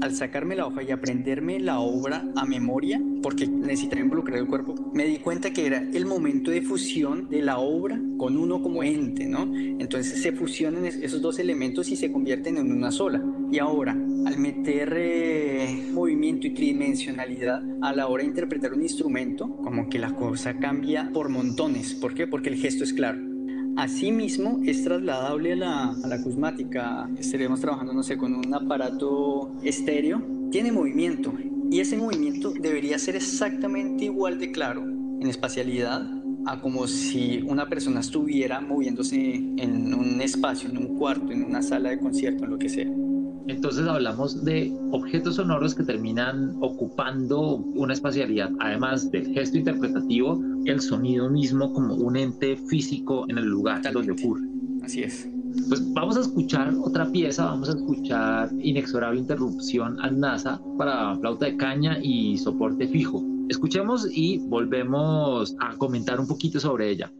al 0.00 0.14
sacarme 0.14 0.56
la 0.56 0.66
hoja 0.66 0.82
y 0.82 0.90
aprenderme 0.90 1.60
la 1.60 1.80
obra 1.80 2.24
a 2.36 2.44
memoria, 2.44 3.00
porque 3.22 3.46
necesitaba 3.46 4.02
involucrar 4.02 4.38
el 4.38 4.46
cuerpo, 4.46 4.74
me 4.92 5.04
di 5.04 5.18
cuenta 5.18 5.52
que 5.52 5.66
era 5.66 5.78
el 5.78 6.06
momento 6.06 6.50
de 6.50 6.62
fusión 6.62 7.28
de 7.28 7.42
la 7.42 7.58
obra 7.58 8.00
con 8.18 8.36
uno 8.36 8.62
como 8.62 8.82
ente, 8.82 9.26
¿no? 9.26 9.42
Entonces 9.54 10.20
se 10.20 10.32
fusionan 10.32 10.84
esos 10.84 11.20
dos 11.20 11.38
elementos 11.38 11.90
y 11.90 11.96
se 11.96 12.12
convierten 12.12 12.58
en 12.58 12.72
una 12.72 12.90
sola. 12.90 13.22
Y 13.50 13.58
ahora, 13.58 13.92
al 13.92 14.38
meter 14.38 14.94
eh, 14.96 15.88
movimiento 15.92 16.46
y 16.46 16.50
tridimensionalidad 16.54 17.62
a 17.82 17.92
la 17.92 18.08
hora 18.08 18.22
de 18.22 18.28
interpretar 18.28 18.72
un 18.72 18.82
instrumento, 18.82 19.56
como 19.56 19.88
que 19.88 19.98
la 19.98 20.14
cosa 20.14 20.58
cambia 20.58 21.10
por 21.12 21.28
montones. 21.28 21.94
¿Por 21.94 22.14
qué? 22.14 22.26
Porque 22.26 22.50
el 22.50 22.56
gesto 22.56 22.84
es 22.84 22.92
claro. 22.92 23.33
Asimismo, 23.76 24.60
es 24.64 24.84
trasladable 24.84 25.54
a 25.54 25.56
la, 25.56 25.90
a 25.90 26.06
la. 26.06 27.08
Estaríamos 27.18 27.60
trabajando, 27.60 27.92
no 27.92 28.02
sé, 28.02 28.16
con 28.16 28.34
un 28.34 28.54
aparato 28.54 29.52
estéreo. 29.62 30.22
Tiene 30.50 30.70
movimiento 30.70 31.32
y 31.70 31.80
ese 31.80 31.96
movimiento 31.96 32.52
debería 32.52 32.98
ser 32.98 33.16
exactamente 33.16 34.04
igual 34.04 34.38
de 34.38 34.52
claro 34.52 34.82
en 34.82 35.26
espacialidad 35.26 36.08
a 36.46 36.60
como 36.60 36.86
si 36.86 37.42
una 37.48 37.68
persona 37.68 38.00
estuviera 38.00 38.60
moviéndose 38.60 39.34
en 39.34 39.94
un 39.94 40.20
espacio, 40.20 40.68
en 40.68 40.76
un 40.78 40.98
cuarto, 40.98 41.32
en 41.32 41.42
una 41.42 41.62
sala 41.62 41.90
de 41.90 41.98
concierto, 41.98 42.44
en 42.44 42.50
lo 42.50 42.58
que 42.58 42.68
sea. 42.68 43.03
Entonces 43.46 43.86
hablamos 43.86 44.44
de 44.44 44.74
objetos 44.90 45.36
sonoros 45.36 45.74
que 45.74 45.82
terminan 45.82 46.56
ocupando 46.60 47.56
una 47.56 47.92
espacialidad, 47.92 48.50
además 48.60 49.10
del 49.10 49.26
gesto 49.34 49.58
interpretativo, 49.58 50.40
el 50.64 50.80
sonido 50.80 51.28
mismo 51.28 51.72
como 51.72 51.94
un 51.94 52.16
ente 52.16 52.56
físico 52.56 53.26
en 53.28 53.38
el 53.38 53.44
lugar 53.44 53.82
donde 53.92 54.12
ocurre. 54.12 54.42
Así 54.82 55.02
es. 55.02 55.28
Pues 55.68 55.92
vamos 55.92 56.16
a 56.16 56.20
escuchar 56.20 56.74
otra 56.82 57.10
pieza, 57.10 57.44
vamos 57.44 57.68
a 57.68 57.72
escuchar 57.72 58.50
Inexorable 58.58 59.20
Interrupción 59.20 60.00
al 60.00 60.18
NASA 60.18 60.60
para 60.78 61.16
flauta 61.16 61.46
de 61.46 61.56
caña 61.56 61.98
y 62.02 62.36
soporte 62.38 62.88
fijo. 62.88 63.22
Escuchemos 63.48 64.08
y 64.10 64.38
volvemos 64.38 65.54
a 65.60 65.76
comentar 65.76 66.18
un 66.18 66.26
poquito 66.26 66.58
sobre 66.58 66.90
ella. 66.90 67.12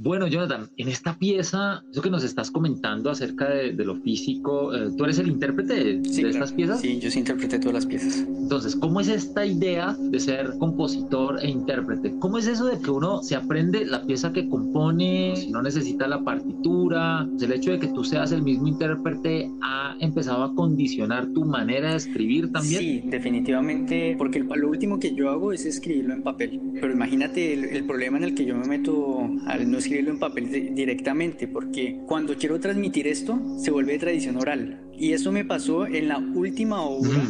Bueno, 0.00 0.28
Jonathan, 0.28 0.70
en 0.76 0.86
esta 0.86 1.18
pieza, 1.18 1.82
eso 1.90 2.00
que 2.00 2.08
nos 2.08 2.22
estás 2.22 2.52
comentando 2.52 3.10
acerca 3.10 3.48
de, 3.48 3.72
lo 3.72 3.96
físico, 3.96 4.72
eh, 4.72 4.90
¿tú 4.96 5.02
eres 5.02 5.18
el 5.18 5.26
intérprete 5.26 5.74
de, 5.74 6.28
estas 6.28 6.52
piezas? 6.52 6.80
Sí, 6.80 7.00
yo 7.00 7.10
sí 7.10 7.18
interpreté 7.18 7.58
todas 7.58 7.74
las 7.74 7.86
piezas. 7.86 8.18
Entonces, 8.18 8.76
¿cómo 8.76 9.00
es 9.00 9.08
esta 9.08 9.44
idea 9.44 9.96
de 9.98 10.20
ser 10.20 10.52
compositor 10.60 11.40
e 11.42 11.50
intérprete? 11.50 12.14
¿Cómo 12.20 12.38
es 12.38 12.46
eso 12.46 12.66
de 12.66 12.78
que 12.78 12.92
uno 12.92 13.24
se 13.24 13.34
aprende 13.34 13.84
la 13.86 14.06
pieza 14.06 14.32
que 14.32 14.48
compone, 14.48 15.34
si 15.34 15.50
no 15.50 15.62
necesita 15.62 16.06
la 16.06 16.22
partitura? 16.22 17.28
El 17.40 17.52
hecho 17.52 17.72
de 17.72 17.80
que 17.80 17.88
tú 17.88 18.04
seas 18.04 18.30
el 18.30 18.42
mismo 18.42 18.68
intérprete 18.68 19.50
ha 19.62 19.96
empezado 19.98 20.44
a 20.44 20.54
condicionar 20.54 21.26
tu 21.32 21.44
manera 21.44 21.90
de 21.90 21.96
escribir 21.96 22.52
también. 22.52 22.80
Sí, 22.80 23.02
definitivamente, 23.04 24.14
porque 24.16 24.44
lo 24.44 24.68
último 24.68 25.00
que 25.00 25.12
yo 25.12 25.28
hago 25.28 25.52
es 25.52 25.66
escribirlo 25.66 26.14
en 26.14 26.22
papel. 26.22 26.60
Pero 26.74 26.92
imagínate 26.92 27.52
el, 27.52 27.64
el 27.64 27.84
problema 27.84 28.18
en 28.18 28.22
el 28.22 28.34
que 28.36 28.44
yo 28.44 28.54
me 28.54 28.68
meto 28.68 29.28
al 29.46 29.68
no 29.68 29.80
escribirlo 29.88 30.10
en 30.10 30.18
papel 30.18 30.74
directamente, 30.74 31.48
porque 31.48 32.00
cuando 32.06 32.36
quiero 32.36 32.60
transmitir 32.60 33.08
esto, 33.08 33.40
se 33.58 33.70
vuelve 33.70 33.92
de 33.92 33.98
tradición 33.98 34.36
oral. 34.36 34.82
Y 34.98 35.12
eso 35.12 35.32
me 35.32 35.44
pasó 35.44 35.86
en 35.86 36.08
la 36.08 36.18
última 36.18 36.82
obra, 36.82 37.22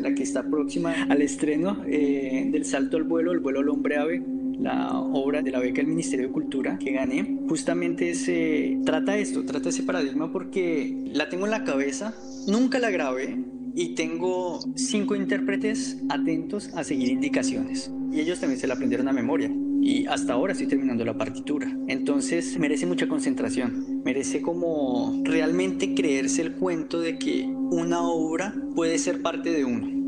la, 0.00 0.12
que 0.14 0.24
está 0.24 0.42
próxima 0.42 1.04
al 1.08 1.22
estreno 1.22 1.84
eh, 1.86 2.48
del 2.50 2.64
Salto 2.64 2.96
al 2.96 3.04
Vuelo, 3.04 3.30
el 3.30 3.38
vuelo 3.38 3.60
al 3.60 3.68
hombre 3.68 3.98
ave, 3.98 4.22
la 4.58 4.98
obra 4.98 5.42
de 5.42 5.52
la 5.52 5.60
beca 5.60 5.76
del 5.76 5.86
Ministerio 5.86 6.26
de 6.26 6.32
Cultura 6.32 6.78
que 6.78 6.92
gané, 6.92 7.38
justamente 7.48 8.14
se 8.14 8.78
trata 8.84 9.16
esto, 9.16 9.44
trata 9.44 9.68
ese 9.68 9.82
paradigma 9.82 10.32
porque 10.32 11.10
la 11.12 11.28
tengo 11.28 11.44
en 11.44 11.50
la 11.50 11.64
cabeza, 11.64 12.14
nunca 12.48 12.78
la 12.78 12.90
grabé 12.90 13.38
y 13.74 13.94
tengo 13.94 14.60
cinco 14.74 15.14
intérpretes 15.14 15.98
atentos 16.08 16.70
a 16.74 16.84
seguir 16.84 17.08
indicaciones. 17.08 17.90
Y 18.12 18.20
ellos 18.20 18.40
también 18.40 18.60
se 18.60 18.66
la 18.66 18.74
aprendieron 18.74 19.08
a 19.08 19.12
memoria 19.12 19.50
y 19.82 20.06
hasta 20.06 20.34
ahora 20.34 20.52
estoy 20.52 20.68
terminando 20.68 21.04
la 21.04 21.18
partitura. 21.18 21.76
Entonces 21.88 22.56
merece 22.58 22.86
mucha 22.86 23.08
concentración, 23.08 24.02
merece 24.04 24.40
como 24.40 25.20
realmente 25.24 25.94
creerse 25.94 26.42
el 26.42 26.52
cuento 26.52 27.00
de 27.00 27.18
que 27.18 27.44
una 27.44 28.00
obra 28.00 28.54
puede 28.76 28.96
ser 28.98 29.22
parte 29.22 29.50
de 29.50 29.64
uno. 29.64 30.00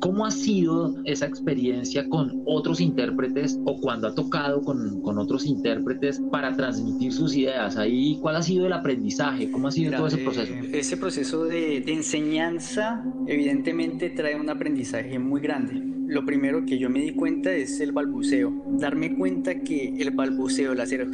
¿Cómo 0.00 0.26
ha 0.26 0.32
sido 0.32 0.96
esa 1.04 1.26
experiencia 1.26 2.08
con 2.08 2.42
otros 2.44 2.80
intérpretes 2.80 3.58
o 3.64 3.80
cuando 3.80 4.08
ha 4.08 4.14
tocado 4.14 4.60
con, 4.60 5.00
con, 5.00 5.16
otros 5.16 5.46
intérpretes 5.46 6.20
para 6.30 6.54
transmitir 6.56 7.12
sus 7.12 7.34
ideas? 7.36 7.76
Ahí, 7.76 8.18
¿Cuál 8.20 8.36
ha 8.36 8.42
sido 8.42 8.66
el 8.66 8.72
aprendizaje? 8.72 9.50
¿Cómo 9.50 9.68
ha 9.68 9.72
sido 9.72 9.96
todo 9.96 10.08
ese 10.08 10.18
proceso? 10.18 10.52
Eh, 10.52 10.70
ese 10.74 10.96
proceso 10.96 11.44
de, 11.44 11.80
de 11.80 11.92
enseñanza 11.92 13.04
evidentemente 13.28 14.10
trae 14.10 14.38
un 14.38 14.50
aprendizaje 14.50 15.20
muy 15.20 15.40
grande 15.40 15.91
lo 16.12 16.24
primero 16.26 16.66
que 16.66 16.78
yo 16.78 16.90
me 16.90 17.00
di 17.00 17.12
cuenta 17.12 17.52
es 17.52 17.80
el 17.80 17.92
balbuceo. 17.92 18.52
Darme 18.78 19.16
cuenta 19.16 19.60
que 19.60 19.94
el 19.98 20.10
balbuceo, 20.10 20.72
el 20.72 20.80
hacer, 20.80 21.08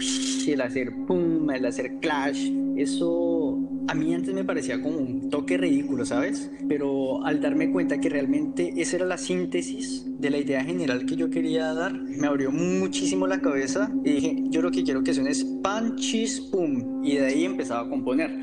el 0.46 0.60
hacer 0.60 0.92
pum, 1.06 1.48
el 1.50 1.64
hacer 1.64 1.98
clash, 2.00 2.50
eso 2.76 3.58
a 3.88 3.94
mí 3.94 4.12
antes 4.12 4.34
me 4.34 4.44
parecía 4.44 4.82
como 4.82 4.98
un 4.98 5.30
toque 5.30 5.56
ridículo, 5.56 6.04
¿sabes? 6.04 6.50
Pero 6.68 7.24
al 7.24 7.40
darme 7.40 7.70
cuenta 7.70 8.00
que 8.00 8.08
realmente 8.08 8.74
esa 8.76 8.96
era 8.96 9.06
la 9.06 9.18
síntesis 9.18 10.04
de 10.18 10.30
la 10.30 10.38
idea 10.38 10.64
general 10.64 11.06
que 11.06 11.16
yo 11.16 11.30
quería 11.30 11.72
dar, 11.74 11.92
me 11.92 12.26
abrió 12.26 12.50
muchísimo 12.50 13.26
la 13.26 13.40
cabeza 13.40 13.90
y 14.04 14.12
dije, 14.12 14.36
yo 14.50 14.62
lo 14.62 14.70
que 14.70 14.82
quiero 14.82 15.02
que 15.02 15.14
suene 15.14 15.30
es 15.30 15.44
panchis 15.62 16.40
pum. 16.40 17.04
Y 17.04 17.16
de 17.16 17.26
ahí 17.26 17.44
empezaba 17.44 17.86
a 17.86 17.88
componer. 17.88 18.36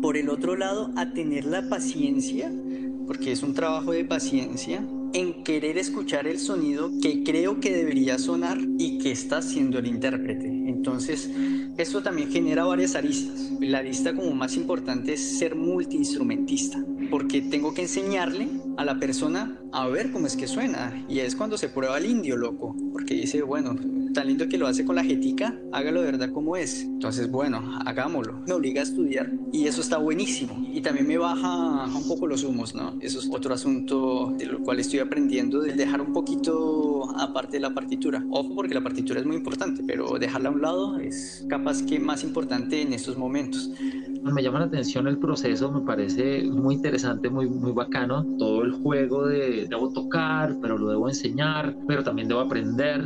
Por 0.00 0.16
el 0.16 0.30
otro 0.30 0.56
lado, 0.56 0.92
a 0.96 1.12
tener 1.12 1.44
la 1.44 1.68
paciencia, 1.68 2.50
porque 3.06 3.32
es 3.32 3.42
un 3.42 3.54
trabajo 3.54 3.92
de 3.92 4.04
paciencia, 4.04 4.82
en 5.12 5.42
querer 5.44 5.78
escuchar 5.78 6.26
el 6.26 6.38
sonido 6.38 6.90
que 7.02 7.22
creo 7.22 7.60
que 7.60 7.74
debería 7.74 8.18
sonar 8.18 8.58
y 8.78 8.98
que 8.98 9.10
está 9.10 9.38
haciendo 9.38 9.78
el 9.78 9.86
intérprete. 9.86 10.59
Entonces, 10.70 11.30
eso 11.76 12.02
también 12.02 12.30
genera 12.30 12.64
varias 12.64 12.94
aristas. 12.94 13.50
La 13.60 13.78
arista 13.78 14.14
como 14.14 14.34
más 14.34 14.56
importante 14.56 15.14
es 15.14 15.38
ser 15.38 15.54
multiinstrumentista, 15.54 16.82
porque 17.10 17.42
tengo 17.42 17.74
que 17.74 17.82
enseñarle 17.82 18.48
a 18.76 18.84
la 18.84 18.98
persona 18.98 19.58
a 19.72 19.86
ver 19.88 20.10
cómo 20.10 20.26
es 20.26 20.36
que 20.36 20.46
suena. 20.46 21.04
Y 21.08 21.18
es 21.18 21.36
cuando 21.36 21.58
se 21.58 21.68
prueba 21.68 21.98
el 21.98 22.06
indio, 22.06 22.36
loco, 22.36 22.74
porque 22.92 23.14
dice, 23.14 23.42
bueno, 23.42 23.76
tan 24.12 24.26
lindo 24.26 24.48
que 24.48 24.58
lo 24.58 24.66
hace 24.66 24.84
con 24.84 24.96
la 24.96 25.04
jetica, 25.04 25.58
hágalo 25.72 26.00
de 26.00 26.06
verdad 26.06 26.32
como 26.32 26.56
es. 26.56 26.82
Entonces, 26.82 27.30
bueno, 27.30 27.78
hagámoslo. 27.84 28.40
Me 28.46 28.54
obliga 28.54 28.80
a 28.80 28.84
estudiar 28.84 29.30
y 29.52 29.66
eso 29.66 29.80
está 29.80 29.98
buenísimo. 29.98 30.66
Y 30.72 30.80
también 30.80 31.06
me 31.06 31.18
baja 31.18 31.84
un 31.86 32.08
poco 32.08 32.26
los 32.26 32.44
humos, 32.44 32.74
¿no? 32.74 32.96
Eso 33.00 33.18
es 33.18 33.28
otro 33.30 33.54
asunto 33.54 34.34
de 34.36 34.46
lo 34.46 34.60
cual 34.60 34.80
estoy 34.80 35.00
aprendiendo, 35.00 35.60
de 35.60 35.72
dejar 35.74 36.00
un 36.00 36.12
poquito 36.12 37.10
aparte 37.18 37.56
de 37.56 37.60
la 37.60 37.74
partitura. 37.74 38.24
Ojo, 38.30 38.54
porque 38.54 38.74
la 38.74 38.82
partitura 38.82 39.20
es 39.20 39.26
muy 39.26 39.36
importante, 39.36 39.82
pero 39.86 40.18
dejarla 40.18 40.48
a 40.48 40.52
un 40.52 40.59
lado 40.60 40.98
es 40.98 41.44
capaz 41.48 41.82
que 41.82 41.98
más 41.98 42.24
importante 42.24 42.82
en 42.82 42.92
estos 42.92 43.16
momentos. 43.16 43.70
Me 44.22 44.42
llama 44.42 44.60
la 44.60 44.66
atención 44.66 45.06
el 45.06 45.18
proceso, 45.18 45.72
me 45.72 45.80
parece 45.80 46.44
muy 46.44 46.74
interesante, 46.74 47.30
muy, 47.30 47.48
muy 47.48 47.72
bacano. 47.72 48.24
Todo 48.38 48.62
el 48.62 48.72
juego 48.72 49.26
de 49.26 49.66
debo 49.68 49.92
tocar, 49.92 50.56
pero 50.60 50.78
lo 50.78 50.88
debo 50.88 51.08
enseñar, 51.08 51.76
pero 51.88 52.02
también 52.02 52.28
debo 52.28 52.40
aprender 52.40 53.02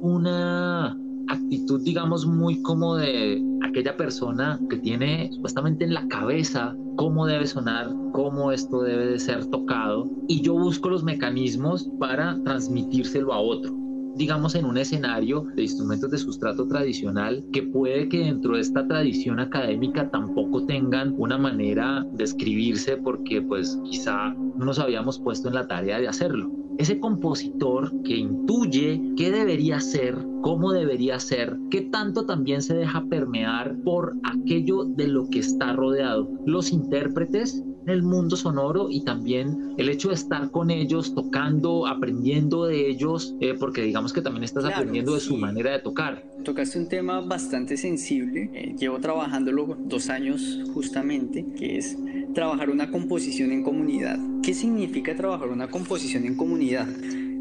una 0.00 0.96
actitud, 1.28 1.82
digamos, 1.82 2.26
muy 2.26 2.60
como 2.62 2.96
de 2.96 3.42
aquella 3.62 3.96
persona 3.96 4.60
que 4.68 4.76
tiene 4.78 5.30
supuestamente 5.32 5.84
en 5.84 5.94
la 5.94 6.06
cabeza 6.08 6.76
cómo 6.96 7.26
debe 7.26 7.46
sonar, 7.46 7.90
cómo 8.12 8.52
esto 8.52 8.82
debe 8.82 9.06
de 9.06 9.18
ser 9.18 9.46
tocado, 9.46 10.10
y 10.28 10.42
yo 10.42 10.54
busco 10.54 10.90
los 10.90 11.04
mecanismos 11.04 11.88
para 11.98 12.38
transmitírselo 12.44 13.32
a 13.32 13.40
otro 13.40 13.81
digamos, 14.16 14.54
en 14.54 14.64
un 14.64 14.78
escenario 14.78 15.46
de 15.54 15.62
instrumentos 15.62 16.10
de 16.10 16.18
sustrato 16.18 16.66
tradicional 16.66 17.44
que 17.52 17.62
puede 17.62 18.08
que 18.08 18.18
dentro 18.18 18.54
de 18.54 18.60
esta 18.60 18.86
tradición 18.86 19.40
académica 19.40 20.10
tampoco 20.10 20.64
tengan 20.66 21.14
una 21.18 21.38
manera 21.38 22.06
de 22.12 22.24
escribirse 22.24 22.96
porque 22.96 23.42
pues 23.42 23.78
quizá 23.84 24.34
no 24.34 24.64
nos 24.64 24.78
habíamos 24.78 25.18
puesto 25.18 25.48
en 25.48 25.54
la 25.54 25.66
tarea 25.66 25.98
de 25.98 26.08
hacerlo 26.08 26.62
ese 26.78 26.98
compositor 26.98 27.92
que 28.02 28.16
intuye 28.16 29.00
qué 29.16 29.30
debería 29.30 29.80
ser, 29.80 30.16
cómo 30.40 30.72
debería 30.72 31.18
ser, 31.20 31.56
qué 31.70 31.82
tanto 31.82 32.24
también 32.26 32.62
se 32.62 32.74
deja 32.74 33.04
permear 33.04 33.76
por 33.84 34.16
aquello 34.24 34.84
de 34.84 35.08
lo 35.08 35.28
que 35.28 35.40
está 35.40 35.74
rodeado. 35.74 36.30
Los 36.46 36.72
intérpretes 36.72 37.62
el 37.86 38.02
mundo 38.02 38.36
sonoro 38.36 38.88
y 38.90 39.04
también 39.04 39.74
el 39.78 39.88
hecho 39.88 40.08
de 40.08 40.14
estar 40.14 40.50
con 40.50 40.70
ellos, 40.70 41.14
tocando, 41.14 41.86
aprendiendo 41.86 42.64
de 42.66 42.88
ellos, 42.88 43.34
eh, 43.40 43.54
porque 43.58 43.82
digamos 43.82 44.12
que 44.12 44.22
también 44.22 44.44
estás 44.44 44.64
aprendiendo 44.64 45.14
de 45.14 45.20
su 45.20 45.36
manera 45.36 45.72
de 45.72 45.78
tocar. 45.80 46.22
Tocaste 46.44 46.78
un 46.78 46.88
tema 46.88 47.20
bastante 47.20 47.76
sensible, 47.76 48.50
eh, 48.52 48.74
llevo 48.78 48.98
trabajándolo 48.98 49.76
dos 49.78 50.08
años 50.08 50.60
justamente, 50.74 51.44
que 51.56 51.78
es 51.78 51.96
trabajar 52.34 52.70
una 52.70 52.90
composición 52.90 53.52
en 53.52 53.62
comunidad. 53.62 54.18
¿Qué 54.42 54.54
significa 54.54 55.14
trabajar 55.14 55.48
una 55.48 55.68
composición 55.68 56.24
en 56.24 56.36
comunidad? 56.36 56.88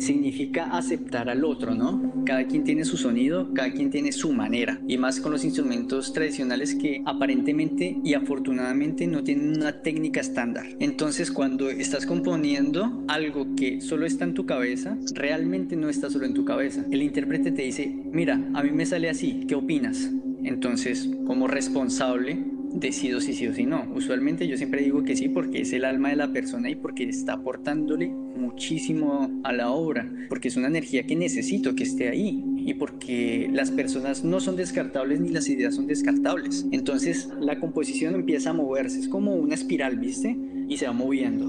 Significa 0.02 0.64
aceptar 0.76 1.30
al 1.30 1.46
otro, 1.46 1.76
¿no? 1.76 2.12
Cada 2.26 2.48
quien 2.48 2.64
tiene 2.64 2.86
su 2.86 2.98
sonido, 2.98 3.54
cada 3.54 3.72
quien 3.72 3.92
tiene 3.92 4.12
su 4.12 4.34
manera. 4.34 4.82
Y 4.88 4.98
más 4.98 5.20
con 5.20 5.32
los 5.32 5.46
instrumentos 5.46 6.12
tradicionales 6.12 6.74
que 6.74 7.04
aparentemente 7.06 8.00
y 8.04 8.16
afortunadamente 8.16 9.06
no 9.06 9.24
tienen 9.24 9.58
una 9.58 9.84
técnica 9.84 10.20
estándar. 10.20 10.66
Entonces 10.80 11.30
cuando 11.30 11.70
estás 11.70 12.08
componiendo 12.08 13.04
algo 13.10 13.54
que 13.56 13.80
solo 13.80 14.08
está 14.08 14.26
en 14.26 14.34
tu 14.34 14.48
cabeza, 14.48 14.98
realmente 15.14 15.76
no 15.76 15.88
está 15.88 16.10
solo 16.10 16.26
en 16.26 16.34
tu 16.34 16.46
cabeza. 16.46 16.84
El 16.90 17.04
intérprete 17.04 17.52
te 17.52 17.62
dice, 17.62 17.96
mira, 18.12 18.42
a 18.56 18.64
mí 18.64 18.72
me 18.72 18.88
sale 18.88 19.08
así, 19.08 19.46
¿qué 19.48 19.54
opinas? 19.54 20.10
Entonces, 20.44 21.08
como 21.28 21.48
responsable, 21.48 22.44
decido 22.74 23.22
si 23.22 23.34
sí 23.34 23.48
o 23.48 23.54
si 23.54 23.66
no. 23.66 23.88
Usualmente 23.94 24.48
yo 24.48 24.58
siempre 24.58 24.82
digo 24.82 25.04
que 25.04 25.16
sí 25.16 25.30
porque 25.30 25.62
es 25.62 25.74
el 25.74 25.86
alma 25.86 26.10
de 26.10 26.16
la 26.16 26.32
persona 26.32 26.70
y 26.70 26.76
porque 26.76 27.04
está 27.04 27.34
aportándole 27.34 28.10
muchísimo 28.10 29.42
a 29.44 29.54
la 29.54 29.72
obra, 29.72 30.12
porque 30.30 30.48
es 30.48 30.58
una 30.58 30.68
energía 30.68 31.04
que 31.04 31.16
necesito 31.16 31.76
que 31.76 31.84
esté 31.84 32.10
ahí 32.10 32.44
y 32.58 32.74
porque 32.76 33.50
las 33.52 33.72
personas 33.72 34.24
no 34.24 34.40
son 34.40 34.56
descartables 34.56 35.20
ni 35.20 35.30
las 35.30 35.50
ideas 35.50 35.76
son 35.76 35.88
descartables. 35.88 36.66
Entonces 36.72 37.30
la 37.40 37.60
composición 37.60 38.16
empieza 38.16 38.52
a 38.52 38.54
moverse, 38.54 39.00
es 39.00 39.08
como 39.08 39.36
una 39.36 39.56
espiral, 39.56 39.98
¿viste? 39.98 40.38
Y 40.68 40.78
se 40.78 40.88
va 40.88 40.94
moviendo. 40.94 41.46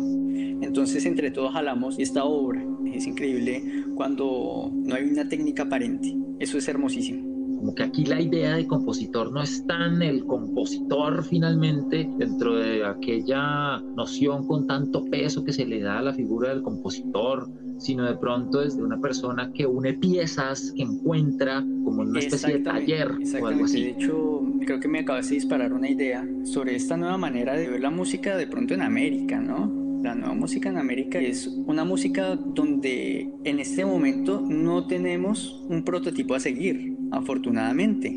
Entonces 0.64 1.06
entre 1.06 1.30
todos 1.30 1.52
jalamos 1.52 1.98
esta 1.98 2.24
obra. 2.24 2.64
Es 2.92 3.06
increíble 3.06 3.62
cuando 3.94 4.70
no 4.74 4.94
hay 4.94 5.04
una 5.04 5.28
técnica 5.28 5.64
aparente. 5.64 6.14
Eso 6.38 6.58
es 6.58 6.68
hermosísimo 6.68 7.31
como 7.62 7.76
que 7.76 7.84
aquí 7.84 8.04
la 8.04 8.20
idea 8.20 8.56
de 8.56 8.66
compositor 8.66 9.30
no 9.30 9.40
es 9.40 9.64
tan 9.68 10.02
el 10.02 10.26
compositor 10.26 11.22
finalmente 11.22 12.10
dentro 12.18 12.56
de 12.56 12.84
aquella 12.84 13.78
noción 13.94 14.48
con 14.48 14.66
tanto 14.66 15.04
peso 15.04 15.44
que 15.44 15.52
se 15.52 15.64
le 15.64 15.80
da 15.80 16.00
a 16.00 16.02
la 16.02 16.12
figura 16.12 16.48
del 16.48 16.62
compositor, 16.62 17.48
sino 17.78 18.04
de 18.04 18.16
pronto 18.16 18.62
es 18.62 18.76
de 18.76 18.82
una 18.82 19.00
persona 19.00 19.52
que 19.52 19.64
une 19.64 19.94
piezas, 19.94 20.72
que 20.74 20.82
encuentra 20.82 21.60
como 21.84 22.02
en 22.02 22.08
una 22.08 22.18
especie 22.18 22.54
de 22.54 22.64
taller 22.64 23.12
o 23.40 23.46
algo 23.46 23.64
así. 23.66 23.84
De 23.84 23.90
hecho, 23.90 24.42
creo 24.66 24.80
que 24.80 24.88
me 24.88 24.98
acabas 24.98 25.28
de 25.28 25.36
disparar 25.36 25.72
una 25.72 25.88
idea 25.88 26.26
sobre 26.42 26.74
esta 26.74 26.96
nueva 26.96 27.16
manera 27.16 27.54
de 27.54 27.68
ver 27.68 27.80
la 27.80 27.90
música 27.90 28.36
de 28.36 28.48
pronto 28.48 28.74
en 28.74 28.82
América, 28.82 29.38
¿no? 29.38 29.70
La 30.02 30.16
nueva 30.16 30.34
música 30.34 30.68
en 30.68 30.78
América 30.78 31.20
es 31.20 31.46
una 31.46 31.84
música 31.84 32.34
donde 32.34 33.30
en 33.44 33.60
este 33.60 33.84
momento 33.84 34.40
no 34.40 34.88
tenemos 34.88 35.64
un 35.68 35.84
prototipo 35.84 36.34
a 36.34 36.40
seguir, 36.40 36.96
afortunadamente. 37.12 38.16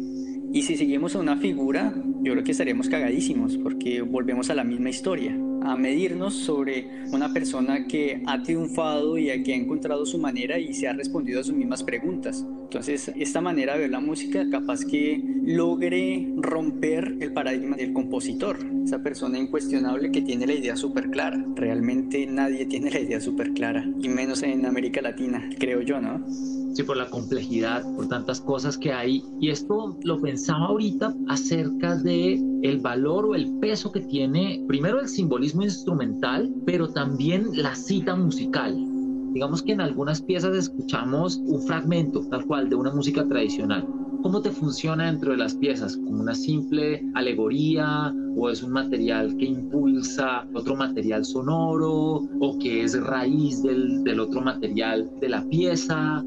Y 0.52 0.64
si 0.64 0.78
seguimos 0.78 1.16
a 1.16 1.20
una 1.20 1.38
figura, 1.38 1.94
yo 2.22 2.32
creo 2.32 2.44
que 2.44 2.52
estaríamos 2.52 2.90
cagadísimos 2.90 3.58
porque 3.58 4.02
volvemos 4.02 4.50
a 4.50 4.56
la 4.56 4.64
misma 4.64 4.90
historia 4.90 5.38
a 5.66 5.76
medirnos 5.76 6.34
sobre 6.34 6.88
una 7.12 7.34
persona 7.34 7.88
que 7.88 8.22
ha 8.26 8.42
triunfado 8.44 9.18
y 9.18 9.44
que 9.44 9.54
ha 9.54 9.56
encontrado 9.56 10.06
su 10.06 10.18
manera 10.18 10.60
y 10.60 10.74
se 10.74 10.88
ha 10.88 10.94
respondido 10.94 11.40
a 11.40 11.44
sus 11.44 11.56
mismas 11.56 11.84
preguntas. 11.84 12.46
Entonces, 12.64 13.12
esta 13.16 13.42
manera 13.42 13.74
de 13.74 13.82
ver 13.82 13.90
la 13.92 14.00
música 14.00 14.48
capaz 14.50 14.86
que 14.86 15.24
logre 15.44 16.28
romper 16.38 17.18
el 17.20 17.32
paradigma 17.34 17.78
del 17.78 17.94
compositor, 17.94 18.58
esa 18.84 19.02
persona 19.02 19.38
incuestionable 19.38 20.12
que 20.12 20.22
tiene 20.22 20.48
la 20.48 20.54
idea 20.54 20.76
súper 20.76 21.10
clara. 21.10 21.44
Realmente 21.56 22.26
nadie 22.26 22.66
tiene 22.66 22.92
la 22.92 23.00
idea 23.00 23.22
súper 23.22 23.54
clara, 23.54 23.88
y 24.02 24.10
menos 24.10 24.44
en 24.44 24.66
América 24.66 25.02
Latina, 25.02 25.50
creo 25.58 25.82
yo, 25.82 26.02
¿no? 26.02 26.26
Sí, 26.76 26.84
por 26.84 26.98
la 26.98 27.10
complejidad, 27.10 27.84
por 27.96 28.10
tantas 28.10 28.42
cosas 28.42 28.78
que 28.78 28.92
hay. 28.92 29.24
Y 29.40 29.50
esto 29.50 29.98
lo 30.04 30.20
pensaba 30.20 30.66
ahorita 30.66 31.16
acerca 31.30 31.96
de 31.96 32.34
el 32.64 32.80
valor 32.80 33.26
o 33.26 33.36
el 33.36 33.50
peso 33.60 33.94
que 33.94 34.02
tiene 34.02 34.62
primero 34.68 35.00
el 35.00 35.08
simbolismo 35.08 35.55
instrumental, 35.64 36.54
pero 36.66 36.88
también 36.90 37.50
la 37.54 37.76
cita 37.76 38.16
musical. 38.16 38.76
Digamos 39.34 39.62
que 39.62 39.74
en 39.74 39.82
algunas 39.82 40.22
piezas 40.22 40.56
escuchamos 40.56 41.38
un 41.46 41.62
fragmento 41.64 42.26
tal 42.30 42.46
cual 42.46 42.70
de 42.70 42.76
una 42.76 42.92
música 42.92 43.28
tradicional. 43.28 43.86
¿Cómo 44.22 44.42
te 44.42 44.50
funciona 44.50 45.06
dentro 45.06 45.32
de 45.32 45.38
las 45.38 45.54
piezas? 45.54 45.98
¿Como 45.98 46.22
una 46.22 46.34
simple 46.34 47.04
alegoría 47.14 48.14
o 48.36 48.50
es 48.50 48.64
un 48.64 48.72
material 48.72 49.36
que 49.38 49.46
impulsa 49.46 50.48
otro 50.54 50.76
material 50.76 51.24
sonoro 51.24 52.24
o 52.40 52.58
que 52.60 52.84
es 52.84 53.00
raíz 53.00 53.62
del, 53.62 54.04
del 54.04 54.20
otro 54.20 54.42
material 54.42 55.12
de 55.20 55.30
la 55.30 55.44
pieza? 55.44 56.24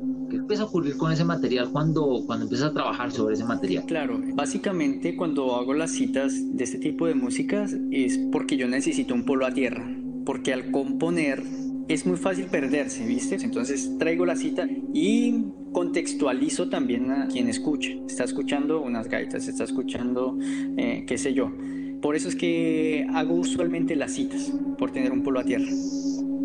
¿Qué 0.48 0.54
empieza 0.54 0.62
a 0.62 0.66
ocurrir 0.68 0.96
con 0.96 1.12
ese 1.12 1.26
material 1.26 1.68
cuando, 1.70 2.22
cuando 2.24 2.46
empiezas 2.46 2.70
a 2.70 2.72
trabajar 2.72 3.12
sobre 3.12 3.34
ese 3.34 3.44
material? 3.44 3.84
Claro, 3.84 4.18
básicamente 4.32 5.14
cuando 5.14 5.54
hago 5.56 5.74
las 5.74 5.90
citas 5.90 6.32
de 6.56 6.64
este 6.64 6.78
tipo 6.78 7.06
de 7.06 7.14
músicas 7.14 7.76
es 7.90 8.16
porque 8.32 8.56
yo 8.56 8.66
necesito 8.66 9.12
un 9.12 9.26
polo 9.26 9.44
a 9.44 9.52
tierra, 9.52 9.86
porque 10.24 10.54
al 10.54 10.70
componer 10.70 11.42
es 11.88 12.06
muy 12.06 12.16
fácil 12.16 12.46
perderse, 12.46 13.04
¿viste? 13.04 13.34
Entonces 13.34 13.98
traigo 13.98 14.24
la 14.24 14.36
cita 14.36 14.66
y 14.94 15.44
contextualizo 15.72 16.70
también 16.70 17.10
a 17.10 17.28
quien 17.28 17.50
escucha. 17.50 17.90
Está 18.08 18.24
escuchando 18.24 18.80
unas 18.80 19.06
gaitas, 19.06 19.48
está 19.48 19.64
escuchando, 19.64 20.38
eh, 20.78 21.04
qué 21.06 21.18
sé 21.18 21.34
yo. 21.34 21.52
Por 22.00 22.16
eso 22.16 22.26
es 22.30 22.36
que 22.36 23.06
hago 23.12 23.34
usualmente 23.34 23.96
las 23.96 24.12
citas, 24.12 24.50
por 24.78 24.92
tener 24.92 25.12
un 25.12 25.22
polo 25.22 25.40
a 25.40 25.44
tierra 25.44 25.68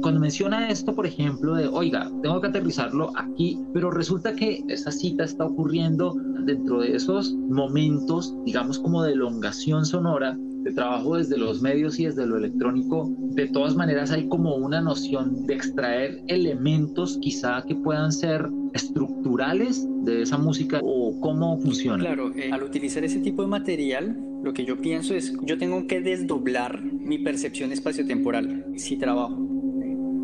cuando 0.04 0.20
menciona 0.20 0.70
esto, 0.70 0.93
por 0.93 1.08
ejemplo, 1.08 1.56
de, 1.56 1.68
oiga, 1.68 2.12
tengo 2.22 2.41
que 2.41 2.47
aterrizarlo 2.47 3.12
aquí, 3.16 3.58
pero 3.74 3.89
resulta 3.89 4.36
que 4.36 4.62
esa 4.68 4.91
cita 4.91 5.24
está 5.24 5.45
ocurriendo 5.45 6.14
dentro 6.45 6.82
de 6.82 6.95
esos 6.95 7.34
momentos, 7.34 8.36
digamos, 8.45 8.78
como 8.78 9.01
de 9.01 9.14
elongación 9.14 9.86
sonora, 9.86 10.38
de 10.38 10.74
trabajo 10.74 11.18
desde 11.18 11.38
los 11.38 11.62
medios 11.62 11.99
y 11.99 12.06
desde 12.06 12.26
lo 12.26 12.38
electrónico, 12.38 13.10
de 13.18 13.47
todas 13.47 13.76
maneras 13.76 14.12
hay 14.12 14.28
como 14.28 14.56
una 14.56 14.82
noción 14.82 15.45
de 15.45 15.56
extraer 15.56 16.22
elementos 16.28 17.18
quizá 17.22 17.64
que 17.66 17.76
puedan 17.76 18.12
ser 18.12 18.49
estructurales 18.74 19.88
de 20.04 20.22
esa 20.22 20.38
música 20.38 20.80
o 20.84 21.20
cómo 21.22 21.60
funciona. 21.60 22.04
Claro, 22.04 22.34
eh, 22.36 22.51
al 22.51 22.64
utilizar 22.64 23.04
ese 23.04 23.20
tipo 23.20 23.41
de 23.41 23.47
material, 23.47 24.18
lo 24.43 24.54
que 24.54 24.66
yo 24.66 24.80
pienso 24.82 25.16
es, 25.16 25.34
yo 25.43 25.58
tengo 25.58 25.88
que 25.88 26.01
desdoblar 26.01 26.84
mi 26.84 27.20
percepción 27.20 27.72
espaciotemporal 27.72 28.66
si 28.76 28.97
trabajo 28.97 29.53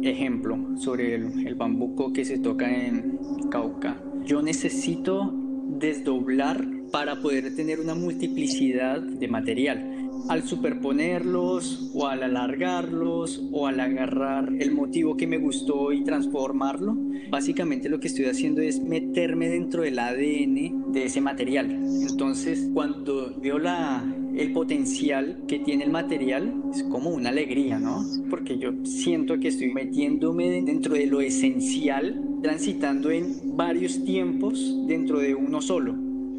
ejemplo 0.03 0.57
sobre 0.77 1.15
el, 1.15 1.55
bambuco 1.55 2.13
que 2.13 2.25
se 2.25 2.39
toca 2.39 2.69
en 2.69 3.19
Cauca. 3.49 4.01
Yo 4.25 4.41
necesito 4.41 5.33
desdoblar 5.33 6.65
para 6.91 7.21
poder 7.21 7.55
tener 7.55 7.79
una 7.79 7.95
multiplicidad 7.95 9.01
de 9.01 9.27
material. 9.27 9.95
Al 10.27 10.43
superponerlos 10.43 11.91
o 11.93 12.07
al 12.07 12.23
alargarlos 12.23 13.41
o 13.51 13.67
al 13.67 13.79
agarrar 13.79 14.51
el 14.59 14.71
motivo 14.71 15.17
que 15.17 15.27
me 15.27 15.37
gustó 15.37 15.91
y 15.91 16.03
transformarlo, 16.03 16.97
básicamente 17.29 17.89
lo 17.89 17.99
que 17.99 18.07
estoy 18.07 18.25
haciendo 18.25 18.61
es 18.61 18.81
meterme 18.81 19.49
dentro 19.49 19.83
del 19.83 19.97
ADN 19.97 20.91
de 20.91 21.05
ese 21.05 21.21
material. 21.21 21.71
Entonces, 22.09 22.69
cuando 22.73 23.33
veo 23.41 23.59
la, 23.59 24.03
el 24.39 24.53
potencial 24.53 25.43
que 25.47 25.59
tiene 25.59 25.83
el 25.83 25.91
material 25.91 26.63
es 26.73 26.83
como 26.83 27.09
una 27.09 27.29
alegría, 27.29 27.77
¿no? 27.77 28.05
Porque 28.29 28.57
yo 28.57 28.71
siento 28.85 29.37
que 29.37 29.49
estoy 29.49 29.73
metiéndome 29.73 30.61
dentro 30.61 30.93
de 30.93 31.07
lo 31.07 31.19
esencial, 31.19 32.23
transitando 32.41 33.11
en 33.11 33.57
varios 33.57 34.03
tiempos 34.05 34.57
dentro 34.87 35.19
de 35.19 35.35
uno 35.35 35.61
solo. 35.61 35.93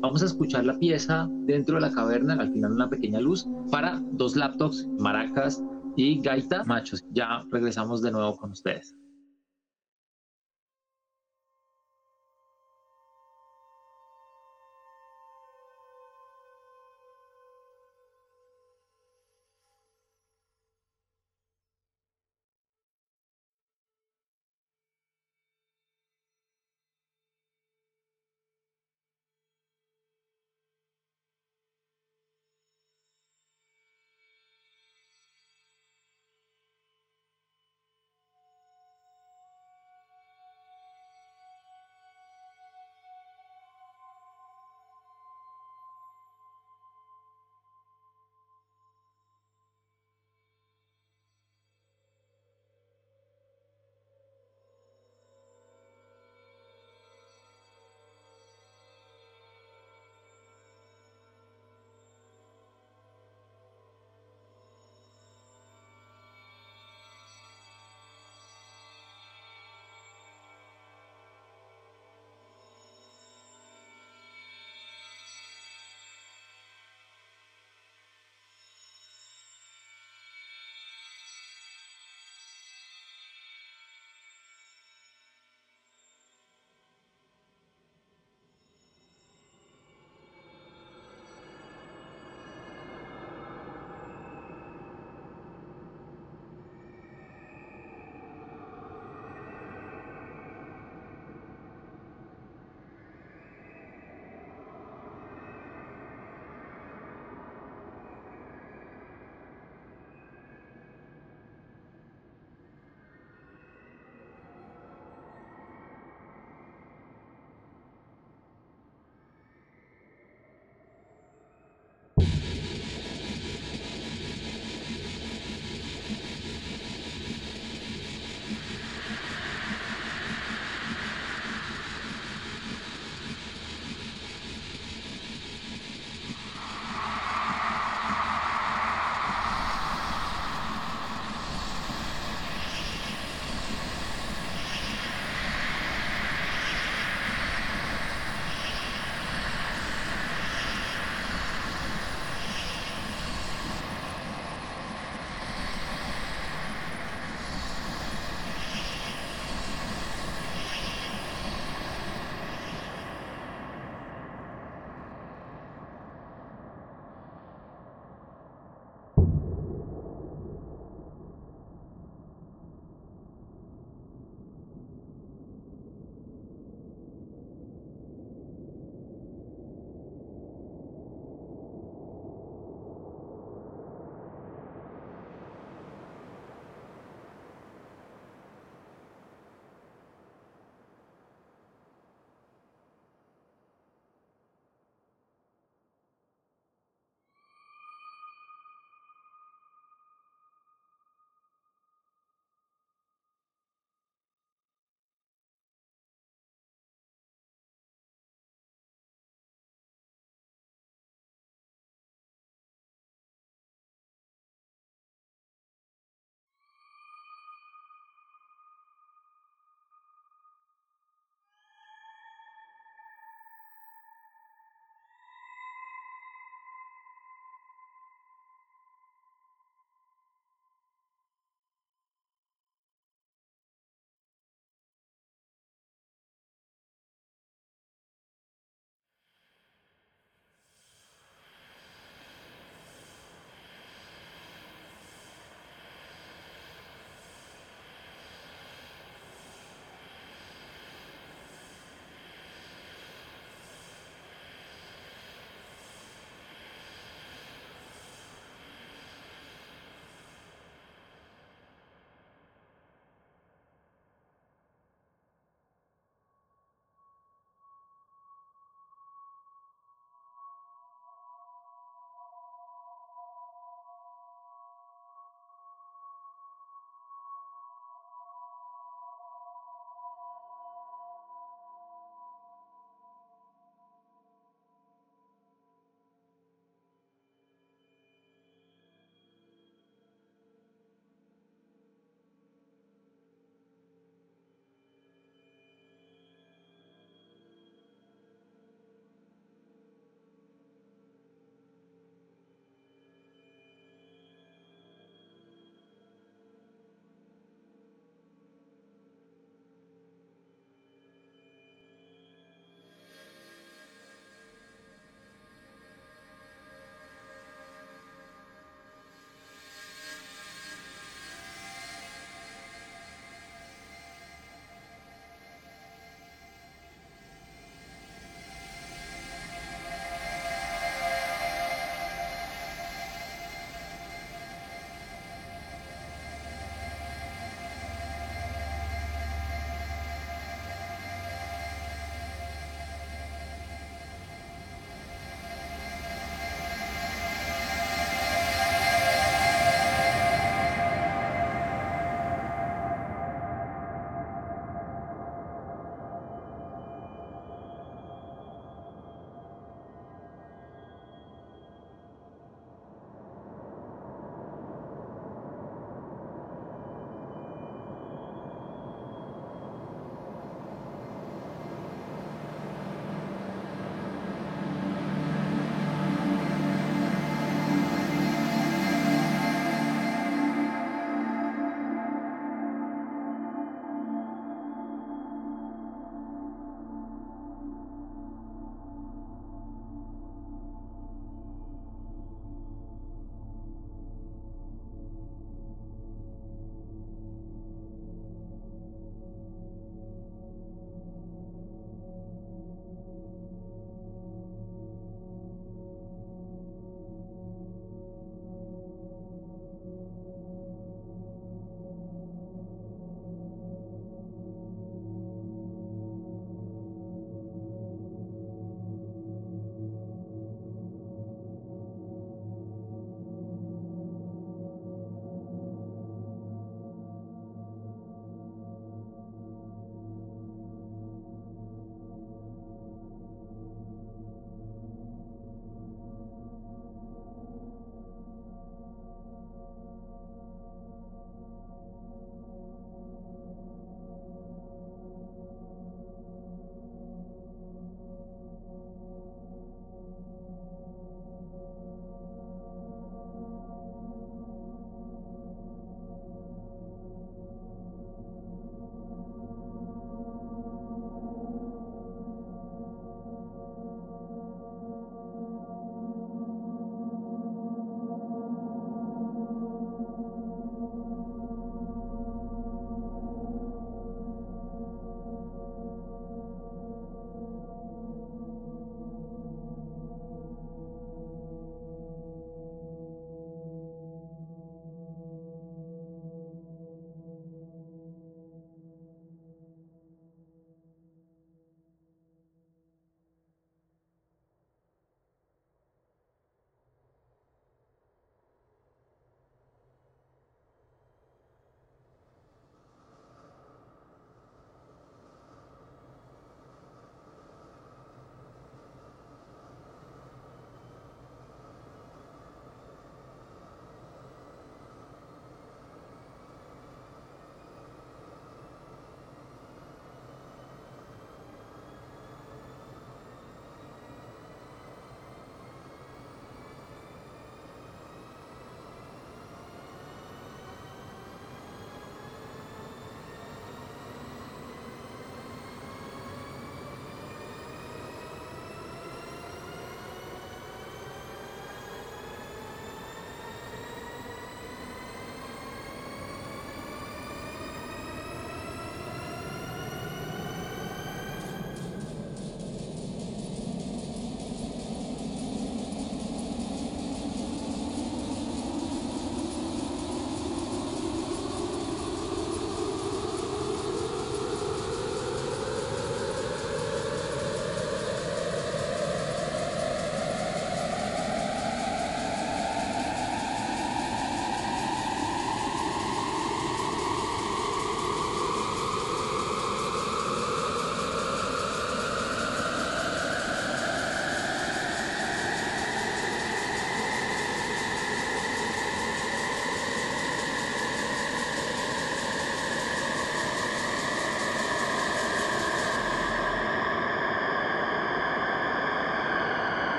Vamos 0.00 0.22
a 0.22 0.26
escuchar 0.26 0.64
la 0.64 0.76
pieza 0.76 1.28
dentro 1.46 1.76
de 1.76 1.82
la 1.82 1.92
caverna, 1.92 2.34
al 2.34 2.52
final 2.52 2.72
una 2.72 2.90
pequeña 2.90 3.20
luz, 3.20 3.46
para 3.70 4.02
dos 4.12 4.34
laptops, 4.34 4.88
maracas 4.98 5.62
y 5.96 6.20
gaita 6.20 6.64
machos. 6.64 7.04
Ya 7.12 7.44
regresamos 7.52 8.02
de 8.02 8.10
nuevo 8.10 8.36
con 8.36 8.50
ustedes. 8.50 8.96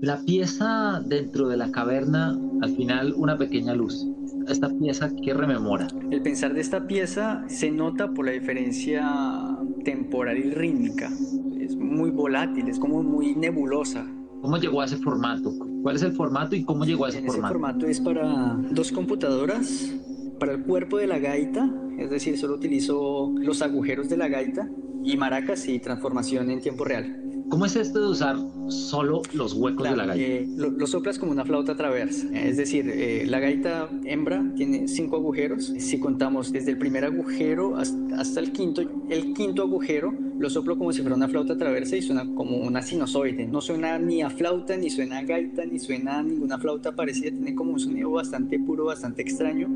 La 0.00 0.20
pieza 0.24 1.02
dentro 1.04 1.48
de 1.48 1.56
la 1.56 1.72
caverna, 1.72 2.38
al 2.62 2.70
final 2.76 3.14
una 3.16 3.36
pequeña 3.36 3.74
luz. 3.74 4.06
Esta 4.46 4.68
pieza, 4.70 5.10
¿qué 5.24 5.34
rememora? 5.34 5.88
El 6.12 6.22
pensar 6.22 6.54
de 6.54 6.60
esta 6.60 6.86
pieza 6.86 7.42
se 7.48 7.72
nota 7.72 8.12
por 8.12 8.26
la 8.26 8.30
diferencia 8.30 9.04
temporal 9.84 10.38
y 10.38 10.50
rítmica. 10.50 11.10
Es 11.58 11.74
muy 11.74 12.12
volátil, 12.12 12.68
es 12.68 12.78
como 12.78 13.02
muy 13.02 13.34
nebulosa. 13.34 14.06
¿Cómo 14.40 14.56
llegó 14.58 14.82
a 14.82 14.84
ese 14.84 14.98
formato? 14.98 15.52
¿Cuál 15.82 15.96
es 15.96 16.02
el 16.02 16.12
formato 16.12 16.54
y 16.54 16.62
cómo 16.62 16.84
llegó 16.84 17.06
a 17.06 17.08
ese 17.08 17.18
En 17.18 17.26
formato? 17.26 17.46
Ese 17.46 17.52
formato 17.52 17.86
es 17.88 18.00
para 18.00 18.56
dos 18.70 18.92
computadoras, 18.92 19.92
para 20.38 20.52
el 20.52 20.62
cuerpo 20.62 20.98
de 20.98 21.08
la 21.08 21.18
gaita, 21.18 21.68
es 21.98 22.08
decir, 22.08 22.38
solo 22.38 22.54
utilizo 22.54 23.32
los 23.36 23.62
agujeros 23.62 24.08
de 24.08 24.16
la 24.16 24.28
gaita 24.28 24.70
y 25.02 25.16
maracas 25.16 25.66
y 25.68 25.80
transformación 25.80 26.50
en 26.50 26.60
tiempo 26.60 26.84
real. 26.84 27.27
¿Cómo 27.48 27.64
es 27.64 27.76
esto 27.76 28.00
de 28.00 28.08
usar 28.08 28.36
solo 28.68 29.22
los 29.32 29.54
huecos 29.54 29.88
de 29.88 29.96
la 29.96 30.04
gaita? 30.04 30.22
eh, 30.22 30.46
lo, 30.56 30.70
lo 30.70 30.86
soplas 30.86 31.18
como 31.18 31.32
una 31.32 31.44
flauta 31.44 31.76
traversa. 31.76 32.26
Es 32.38 32.58
decir, 32.58 32.90
eh, 32.90 33.24
la 33.26 33.40
gaita 33.40 33.88
hembra 34.04 34.44
tiene 34.54 34.86
cinco 34.86 35.16
agujeros. 35.16 35.72
Si 35.78 35.98
contamos 35.98 36.52
desde 36.52 36.72
el 36.72 36.78
primer 36.78 37.04
agujero 37.04 37.76
hasta, 37.76 38.20
hasta 38.20 38.40
el 38.40 38.52
quinto, 38.52 38.82
el 39.08 39.32
quinto 39.32 39.62
agujero 39.62 40.12
lo 40.38 40.50
soplo 40.50 40.78
como 40.78 40.92
si 40.92 41.00
fuera 41.00 41.16
una 41.16 41.28
flauta 41.28 41.56
traversa 41.56 41.96
y 41.96 42.02
suena 42.02 42.24
como 42.34 42.58
una 42.58 42.82
sinusoide. 42.82 43.46
No 43.46 43.60
suena 43.60 43.98
ni 43.98 44.22
a 44.22 44.30
flauta, 44.30 44.76
ni 44.76 44.90
suena 44.90 45.18
a 45.18 45.22
gaita, 45.22 45.64
ni 45.64 45.78
suena 45.78 46.18
a 46.18 46.22
ninguna 46.22 46.58
flauta 46.58 46.92
parecida. 46.92 47.30
Tiene 47.30 47.54
como 47.54 47.72
un 47.72 47.80
sonido 47.80 48.10
bastante 48.10 48.58
puro, 48.58 48.84
bastante 48.84 49.22
extraño, 49.22 49.68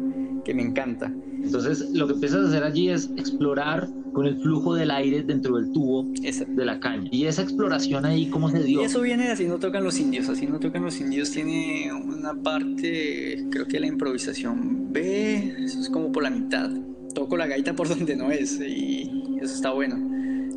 que 0.45 0.55
me 0.55 0.63
encanta. 0.63 1.13
Entonces, 1.43 1.91
lo 1.93 2.07
que 2.07 2.15
empiezas 2.15 2.45
a 2.45 2.49
hacer 2.49 2.63
allí 2.65 2.89
es 2.89 3.11
explorar 3.17 3.89
con 4.13 4.27
el 4.27 4.37
flujo 4.41 4.75
del 4.75 4.91
aire 4.91 5.23
dentro 5.23 5.57
del 5.57 5.73
tubo 5.73 6.07
Esa- 6.23 6.45
de 6.45 6.65
la 6.65 6.79
caña. 6.81 7.09
Y 7.11 7.25
esa 7.27 7.43
exploración 7.43 8.05
ahí, 8.05 8.29
¿cómo 8.29 8.51
se 8.51 8.61
Y 8.61 8.65
dio? 8.65 8.83
eso 8.83 9.01
viene 9.01 9.25
de 9.25 9.31
así 9.33 9.47
no 9.47 9.59
tocan 9.59 9.85
los 9.85 9.99
indios, 9.99 10.29
así 10.29 10.47
no 10.47 10.59
tocan 10.61 10.83
los 10.85 11.01
indios 11.01 11.31
tiene 11.31 11.91
una 11.93 12.35
parte, 12.35 13.47
creo 13.51 13.67
que 13.67 13.81
la 13.81 13.87
improvisación 13.87 14.93
B, 14.93 15.55
eso 15.65 15.81
es 15.81 15.89
como 15.91 16.13
por 16.13 16.23
la 16.23 16.31
mitad. 16.31 16.71
Toco 17.15 17.37
la 17.37 17.47
gaita 17.47 17.75
por 17.75 17.89
donde 17.89 18.17
no 18.17 18.31
es 18.31 18.61
y 18.61 19.11
eso 19.41 19.55
está 19.55 19.73
bueno. 19.73 19.97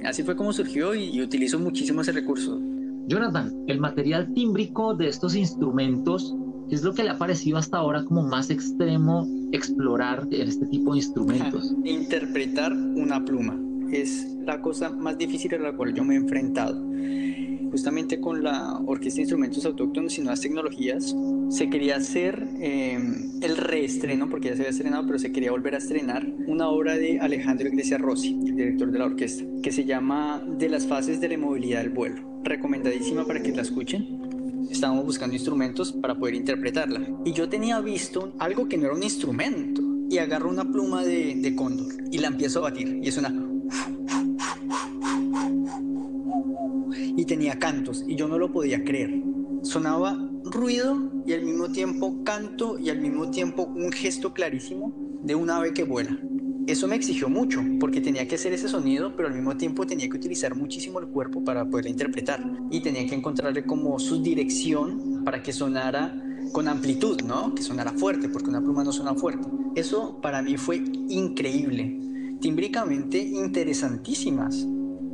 Así 0.06 0.24
fue 0.24 0.36
como 0.36 0.54
surgió 0.54 0.94
y, 0.94 1.06
y 1.06 1.22
utilizo 1.22 1.58
muchísimo 1.60 2.02
ese 2.02 2.12
recurso. 2.12 2.62
Jonathan, 3.08 3.54
el 3.68 3.80
material 3.80 4.34
tímbrico 4.34 4.94
de 4.96 5.08
estos 5.08 5.36
instrumentos, 5.36 6.36
¿qué 6.36 6.45
es 6.70 6.84
lo 6.84 6.93
que 6.93 7.03
le 7.03 7.11
ha 7.11 7.18
parecido 7.18 7.57
hasta 7.57 7.78
ahora 7.78 8.03
como 8.03 8.24
más 8.24 8.49
extremo 8.49 9.28
explorar 9.51 10.28
este 10.32 10.66
tipo 10.68 10.93
de 10.93 10.99
instrumentos? 10.99 11.76
Interpretar 11.84 12.74
una 12.74 13.24
pluma 13.24 13.59
es 13.91 14.36
la 14.45 14.61
cosa 14.61 14.89
más 14.89 15.18
difícil 15.18 15.53
a 15.55 15.59
la 15.59 15.74
cual 15.74 15.93
yo 15.93 16.03
me 16.03 16.16
he 16.16 16.18
enfrentado. 16.18 16.84
Justamente 17.72 18.20
con 18.20 18.41
la 18.41 18.80
Orquesta 18.86 19.18
de 19.18 19.24
Instrumentos 19.24 19.66
Autóctonos 19.66 20.18
y 20.18 20.22
Nuevas 20.22 20.41
Tecnologías 20.41 21.16
se 21.49 21.70
quería 21.70 21.97
hacer 21.97 22.47
eh, 22.59 22.97
el 23.41 23.57
reestreno, 23.57 24.30
porque 24.30 24.49
ya 24.49 24.55
se 24.55 24.61
había 24.61 24.72
estrenado, 24.72 25.05
pero 25.05 25.20
se 25.20 25.32
quería 25.32 25.51
volver 25.51 25.76
a 25.76 25.80
estrenar 25.80 26.26
una 26.47 26.70
obra 26.70 26.95
de 26.95 27.20
Alejandro 27.20 27.68
Iglesias 27.68 27.99
Rossi, 27.99 28.34
el 28.45 28.55
director 28.55 28.91
de 28.91 28.99
la 28.99 29.05
orquesta, 29.05 29.43
que 29.61 29.72
se 29.72 29.84
llama 29.84 30.41
De 30.57 30.70
las 30.70 30.88
fases 30.88 31.20
de 31.20 31.30
la 31.30 31.38
movilidad 31.38 31.82
del 31.82 31.89
vuelo. 31.89 32.22
Recomendadísima 32.43 33.26
para 33.26 33.41
que 33.41 33.51
la 33.51 33.63
escuchen 33.63 34.14
estábamos 34.70 35.05
buscando 35.05 35.36
instrumentos 35.36 35.91
para 35.91 36.16
poder 36.16 36.36
interpretarla. 36.36 37.01
Y 37.26 37.34
yo 37.34 37.49
tenía 37.49 37.80
visto 37.80 38.34
algo 38.39 38.68
que 38.68 38.78
no 38.78 38.86
era 38.86 38.95
un 38.95 39.03
instrumento. 39.03 39.82
Y 40.09 40.20
agarro 40.20 40.49
una 40.49 40.63
pluma 40.72 41.03
de, 41.03 41.36
de 41.36 41.55
cóndor 41.55 41.88
y 42.11 42.20
la 42.20 42.28
empiezo 42.28 42.59
a 42.59 42.63
batir. 42.63 42.99
Y 43.01 43.07
es 43.07 43.18
una... 43.18 43.34
Y 47.18 47.26
tenía 47.26 47.57
cantos 47.57 48.03
y 48.07 48.16
yo 48.16 48.28
no 48.28 48.38
lo 48.38 48.51
podía 48.51 48.84
creer. 48.84 49.22
Sonaba 49.63 50.18
ruido 50.43 51.11
y 51.26 51.34
al 51.34 51.43
mismo 51.43 51.72
tiempo 51.72 52.24
canto 52.24 52.78
y 52.78 52.89
al 52.89 52.99
mismo 52.99 53.32
tiempo 53.32 53.63
un 53.63 53.91
gesto 53.91 54.34
clarísimo 54.34 54.93
de 55.24 55.34
un 55.34 55.49
ave 55.49 55.74
que 55.74 55.84
vuela. 55.84 56.20
Eso 56.68 56.88
me 56.88 56.95
exigió 56.95 57.30
mucho 57.30 57.63
porque 57.80 58.01
tenía 58.01 58.28
que 58.28 58.36
hacer 58.36 58.51
ese 58.51 58.68
sonido, 58.68 59.16
pero 59.16 59.28
al 59.28 59.36
mismo 59.36 59.55
tiempo 59.55 59.86
tenía 59.86 60.09
que 60.09 60.18
utilizar 60.18 60.55
muchísimo 60.55 60.99
el 60.99 61.07
cuerpo 61.07 61.43
para 61.43 61.63
poderla 61.63 61.91
interpretar 61.91 62.43
y 62.72 62.80
tenía 62.80 63.05
que 63.05 63.13
encontrarle 63.13 63.63
como 63.66 63.99
su 63.99 64.24
dirección 64.24 65.24
para 65.24 65.43
que 65.43 65.53
sonara 65.53 66.20
con 66.51 66.68
amplitud, 66.68 67.22
¿no? 67.22 67.53
Que 67.53 67.61
sonara 67.61 67.91
fuerte, 67.91 68.30
porque 68.30 68.49
una 68.49 68.61
pluma 68.61 68.84
no 68.84 68.91
suena 68.91 69.13
fuerte. 69.13 69.47
Eso 69.76 70.20
para 70.22 70.41
mí 70.41 70.57
fue 70.57 70.78
increíble, 70.78 71.99
tímbricamente 72.41 73.20
interesantísimas. 73.20 74.66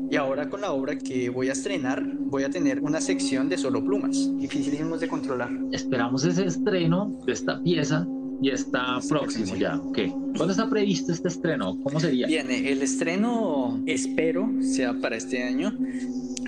Y 0.10 0.16
ahora 0.16 0.50
con 0.50 0.62
la 0.62 0.72
obra 0.72 0.98
que 0.98 1.30
voy 1.30 1.50
a 1.50 1.54
estrenar, 1.54 2.02
voy 2.20 2.44
a 2.44 2.50
tener 2.50 2.82
una 2.82 3.02
sección 3.02 3.50
de 3.50 3.58
solo 3.58 3.84
plumas, 3.84 4.30
dificilísimos 4.38 5.02
de 5.02 5.10
controlar. 5.10 5.50
Esperamos 5.74 6.24
ese 6.24 6.46
estreno 6.46 7.18
de 7.26 7.34
esta 7.34 7.62
pieza 7.62 8.08
y 8.42 8.50
está 8.50 9.00
próximo 9.08 9.56
ya. 9.56 9.78
ok. 9.78 10.00
¿Cuándo 10.36 10.52
está 10.52 10.70
previsto 10.70 11.12
este 11.12 11.28
estreno? 11.28 11.78
¿Cómo 11.84 12.00
sería? 12.00 12.28
Viene, 12.28 12.72
el 12.72 12.82
estreno 12.82 13.82
espero 13.86 14.50
sea 14.62 14.94
para 14.94 15.16
este 15.16 15.44
año. 15.44 15.74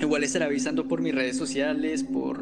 Igual 0.01 0.23
estaré 0.23 0.45
avisando 0.45 0.87
por 0.87 1.01
mis 1.01 1.13
redes 1.13 1.37
sociales, 1.37 2.03
por, 2.03 2.39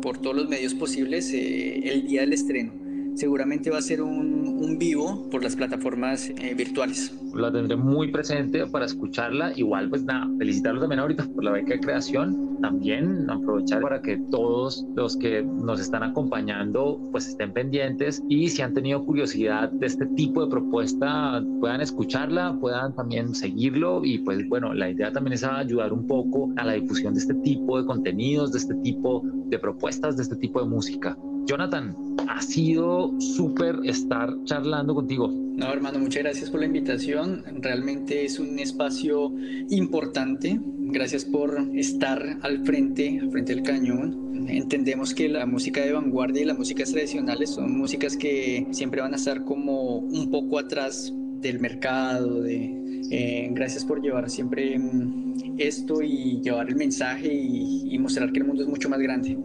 por 0.00 0.18
todos 0.18 0.36
los 0.36 0.48
medios 0.48 0.74
posibles 0.74 1.32
eh, 1.32 1.80
el 1.92 2.06
día 2.06 2.20
del 2.20 2.32
estreno. 2.32 2.81
Seguramente 3.14 3.70
va 3.70 3.78
a 3.78 3.82
ser 3.82 4.02
un, 4.02 4.42
vivo 4.78 5.28
por 5.30 5.42
las 5.42 5.54
plataformas 5.54 6.30
eh, 6.30 6.54
virtuales. 6.54 7.14
La 7.34 7.52
tendré 7.52 7.76
muy 7.76 8.10
presente 8.10 8.66
para 8.66 8.86
escucharla. 8.86 9.52
Igual, 9.54 9.90
pues 9.90 10.02
nada, 10.02 10.28
felicitarlos 10.38 10.82
también 10.82 11.00
ahorita 11.00 11.26
por 11.26 11.44
la 11.44 11.52
beca 11.52 11.74
de 11.74 11.80
creación. 11.80 12.58
También 12.60 13.28
aprovechar 13.28 13.82
para 13.82 14.00
que 14.00 14.18
todos 14.30 14.86
los 14.94 15.16
que 15.16 15.42
nos 15.42 15.80
están 15.80 16.04
acompañando 16.04 17.00
pues 17.10 17.28
estén 17.28 17.52
pendientes 17.52 18.22
y 18.28 18.48
si 18.48 18.62
han 18.62 18.72
tenido 18.72 19.04
curiosidad 19.04 19.70
de 19.70 19.86
este 19.86 20.06
tipo 20.06 20.44
de 20.44 20.50
propuesta 20.50 21.42
puedan 21.60 21.80
escucharla, 21.80 22.56
puedan 22.60 22.94
también 22.94 23.34
seguirlo 23.34 24.04
y 24.04 24.18
pues 24.18 24.48
bueno, 24.48 24.74
la 24.74 24.90
idea 24.90 25.12
también 25.12 25.34
es 25.34 25.44
ayudar 25.44 25.92
un 25.92 26.06
poco 26.06 26.52
a 26.56 26.64
la 26.64 26.74
difusión 26.74 27.14
de 27.14 27.20
este 27.20 27.34
tipo 27.34 27.80
de 27.80 27.86
contenidos, 27.86 28.52
de 28.52 28.58
este 28.58 28.74
tipo 28.76 29.22
de 29.24 29.58
propuestas, 29.58 30.16
de 30.16 30.22
este 30.22 30.36
tipo 30.36 30.62
de 30.62 30.68
música. 30.68 31.16
Jonathan, 31.46 31.96
ha 32.28 32.40
sido 32.40 33.12
súper 33.20 33.76
estar 33.84 34.32
charlando 34.44 34.94
contigo. 34.94 35.28
No, 35.28 35.72
hermano, 35.72 35.98
muchas 35.98 36.22
gracias 36.22 36.50
por 36.50 36.60
la 36.60 36.66
invitación. 36.66 37.44
Realmente 37.60 38.24
es 38.24 38.38
un 38.38 38.58
espacio 38.58 39.32
importante. 39.70 40.58
Gracias 40.62 41.24
por 41.24 41.56
estar 41.74 42.38
al 42.42 42.64
frente, 42.64 43.18
al 43.20 43.30
frente 43.30 43.54
del 43.54 43.62
cañón. 43.62 44.48
Entendemos 44.48 45.14
que 45.14 45.28
la 45.28 45.44
música 45.46 45.82
de 45.82 45.92
vanguardia 45.92 46.42
y 46.42 46.44
las 46.46 46.58
músicas 46.58 46.90
tradicionales 46.90 47.50
son 47.50 47.76
músicas 47.76 48.16
que 48.16 48.66
siempre 48.70 49.00
van 49.00 49.12
a 49.12 49.16
estar 49.16 49.44
como 49.44 49.98
un 49.98 50.30
poco 50.30 50.58
atrás 50.58 51.12
del 51.40 51.60
mercado. 51.60 52.44
Eh, 52.46 53.48
gracias 53.52 53.84
por 53.84 54.00
llevar 54.00 54.30
siempre 54.30 54.78
mm, 54.78 55.56
esto 55.58 56.02
y 56.02 56.40
llevar 56.40 56.68
el 56.68 56.76
mensaje 56.76 57.32
y 57.32 57.98
mostrar 57.98 58.32
que 58.32 58.40
el 58.40 58.46
mundo 58.46 58.62
es 58.62 58.68
mucho 58.68 58.88
más 58.88 59.00
grande. 59.00 59.36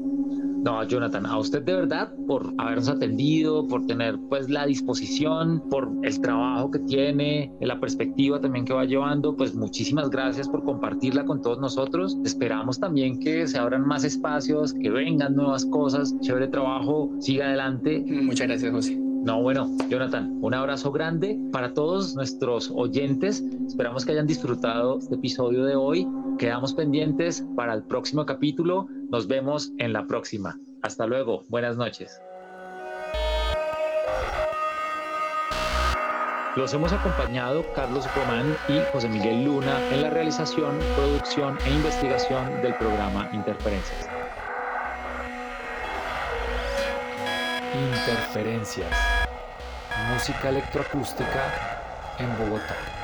No, 0.63 0.83
Jonathan, 0.83 1.25
a 1.25 1.37
usted 1.37 1.63
de 1.63 1.73
verdad 1.73 2.13
por 2.27 2.53
habernos 2.57 2.89
atendido, 2.89 3.67
por 3.67 3.85
tener 3.85 4.17
pues 4.29 4.49
la 4.49 4.65
disposición, 4.65 5.63
por 5.69 5.89
el 6.03 6.19
trabajo 6.21 6.71
que 6.71 6.79
tiene, 6.79 7.51
la 7.61 7.79
perspectiva 7.79 8.39
también 8.41 8.65
que 8.65 8.73
va 8.73 8.85
llevando, 8.85 9.35
pues 9.35 9.55
muchísimas 9.55 10.09
gracias 10.09 10.49
por 10.49 10.63
compartirla 10.63 11.25
con 11.25 11.41
todos 11.41 11.59
nosotros. 11.59 12.17
Esperamos 12.25 12.79
también 12.79 13.19
que 13.19 13.47
se 13.47 13.57
abran 13.57 13.85
más 13.85 14.03
espacios, 14.03 14.73
que 14.73 14.89
vengan 14.89 15.35
nuevas 15.35 15.65
cosas, 15.65 16.15
chévere 16.21 16.47
trabajo, 16.47 17.11
siga 17.19 17.45
adelante. 17.45 18.03
Muchas 18.07 18.47
gracias, 18.47 18.71
José. 18.71 19.06
No, 19.27 19.41
bueno, 19.41 19.69
Jonathan, 19.89 20.39
un 20.41 20.53
abrazo 20.53 20.89
grande 20.89 21.37
para 21.51 21.73
todos 21.73 22.15
nuestros 22.15 22.71
oyentes. 22.73 23.43
Esperamos 23.67 24.05
que 24.05 24.13
hayan 24.13 24.25
disfrutado 24.25 24.99
este 24.99 25.15
episodio 25.15 25.65
de 25.65 25.75
hoy. 25.75 26.07
Quedamos 26.39 26.73
pendientes 26.73 27.45
para 27.57 27.73
el 27.73 27.83
próximo 27.83 28.25
capítulo. 28.25 28.87
Nos 29.09 29.27
vemos 29.27 29.73
en 29.79 29.91
la 29.91 30.07
próxima. 30.07 30.57
Hasta 30.81 31.05
luego. 31.07 31.43
Buenas 31.49 31.75
noches. 31.75 32.21
Los 36.55 36.73
hemos 36.73 36.93
acompañado 36.93 37.65
Carlos 37.75 38.05
Román 38.15 38.55
y 38.69 38.79
José 38.93 39.09
Miguel 39.09 39.43
Luna 39.43 39.77
en 39.91 40.03
la 40.03 40.09
realización, 40.09 40.79
producción 40.95 41.57
e 41.65 41.71
investigación 41.71 42.61
del 42.61 42.75
programa 42.75 43.29
Interferencias. 43.33 44.07
Interferencias. 47.73 49.16
Música 50.13 50.49
electroacústica 50.49 51.43
en 52.17 52.37
Bogotá. 52.37 52.96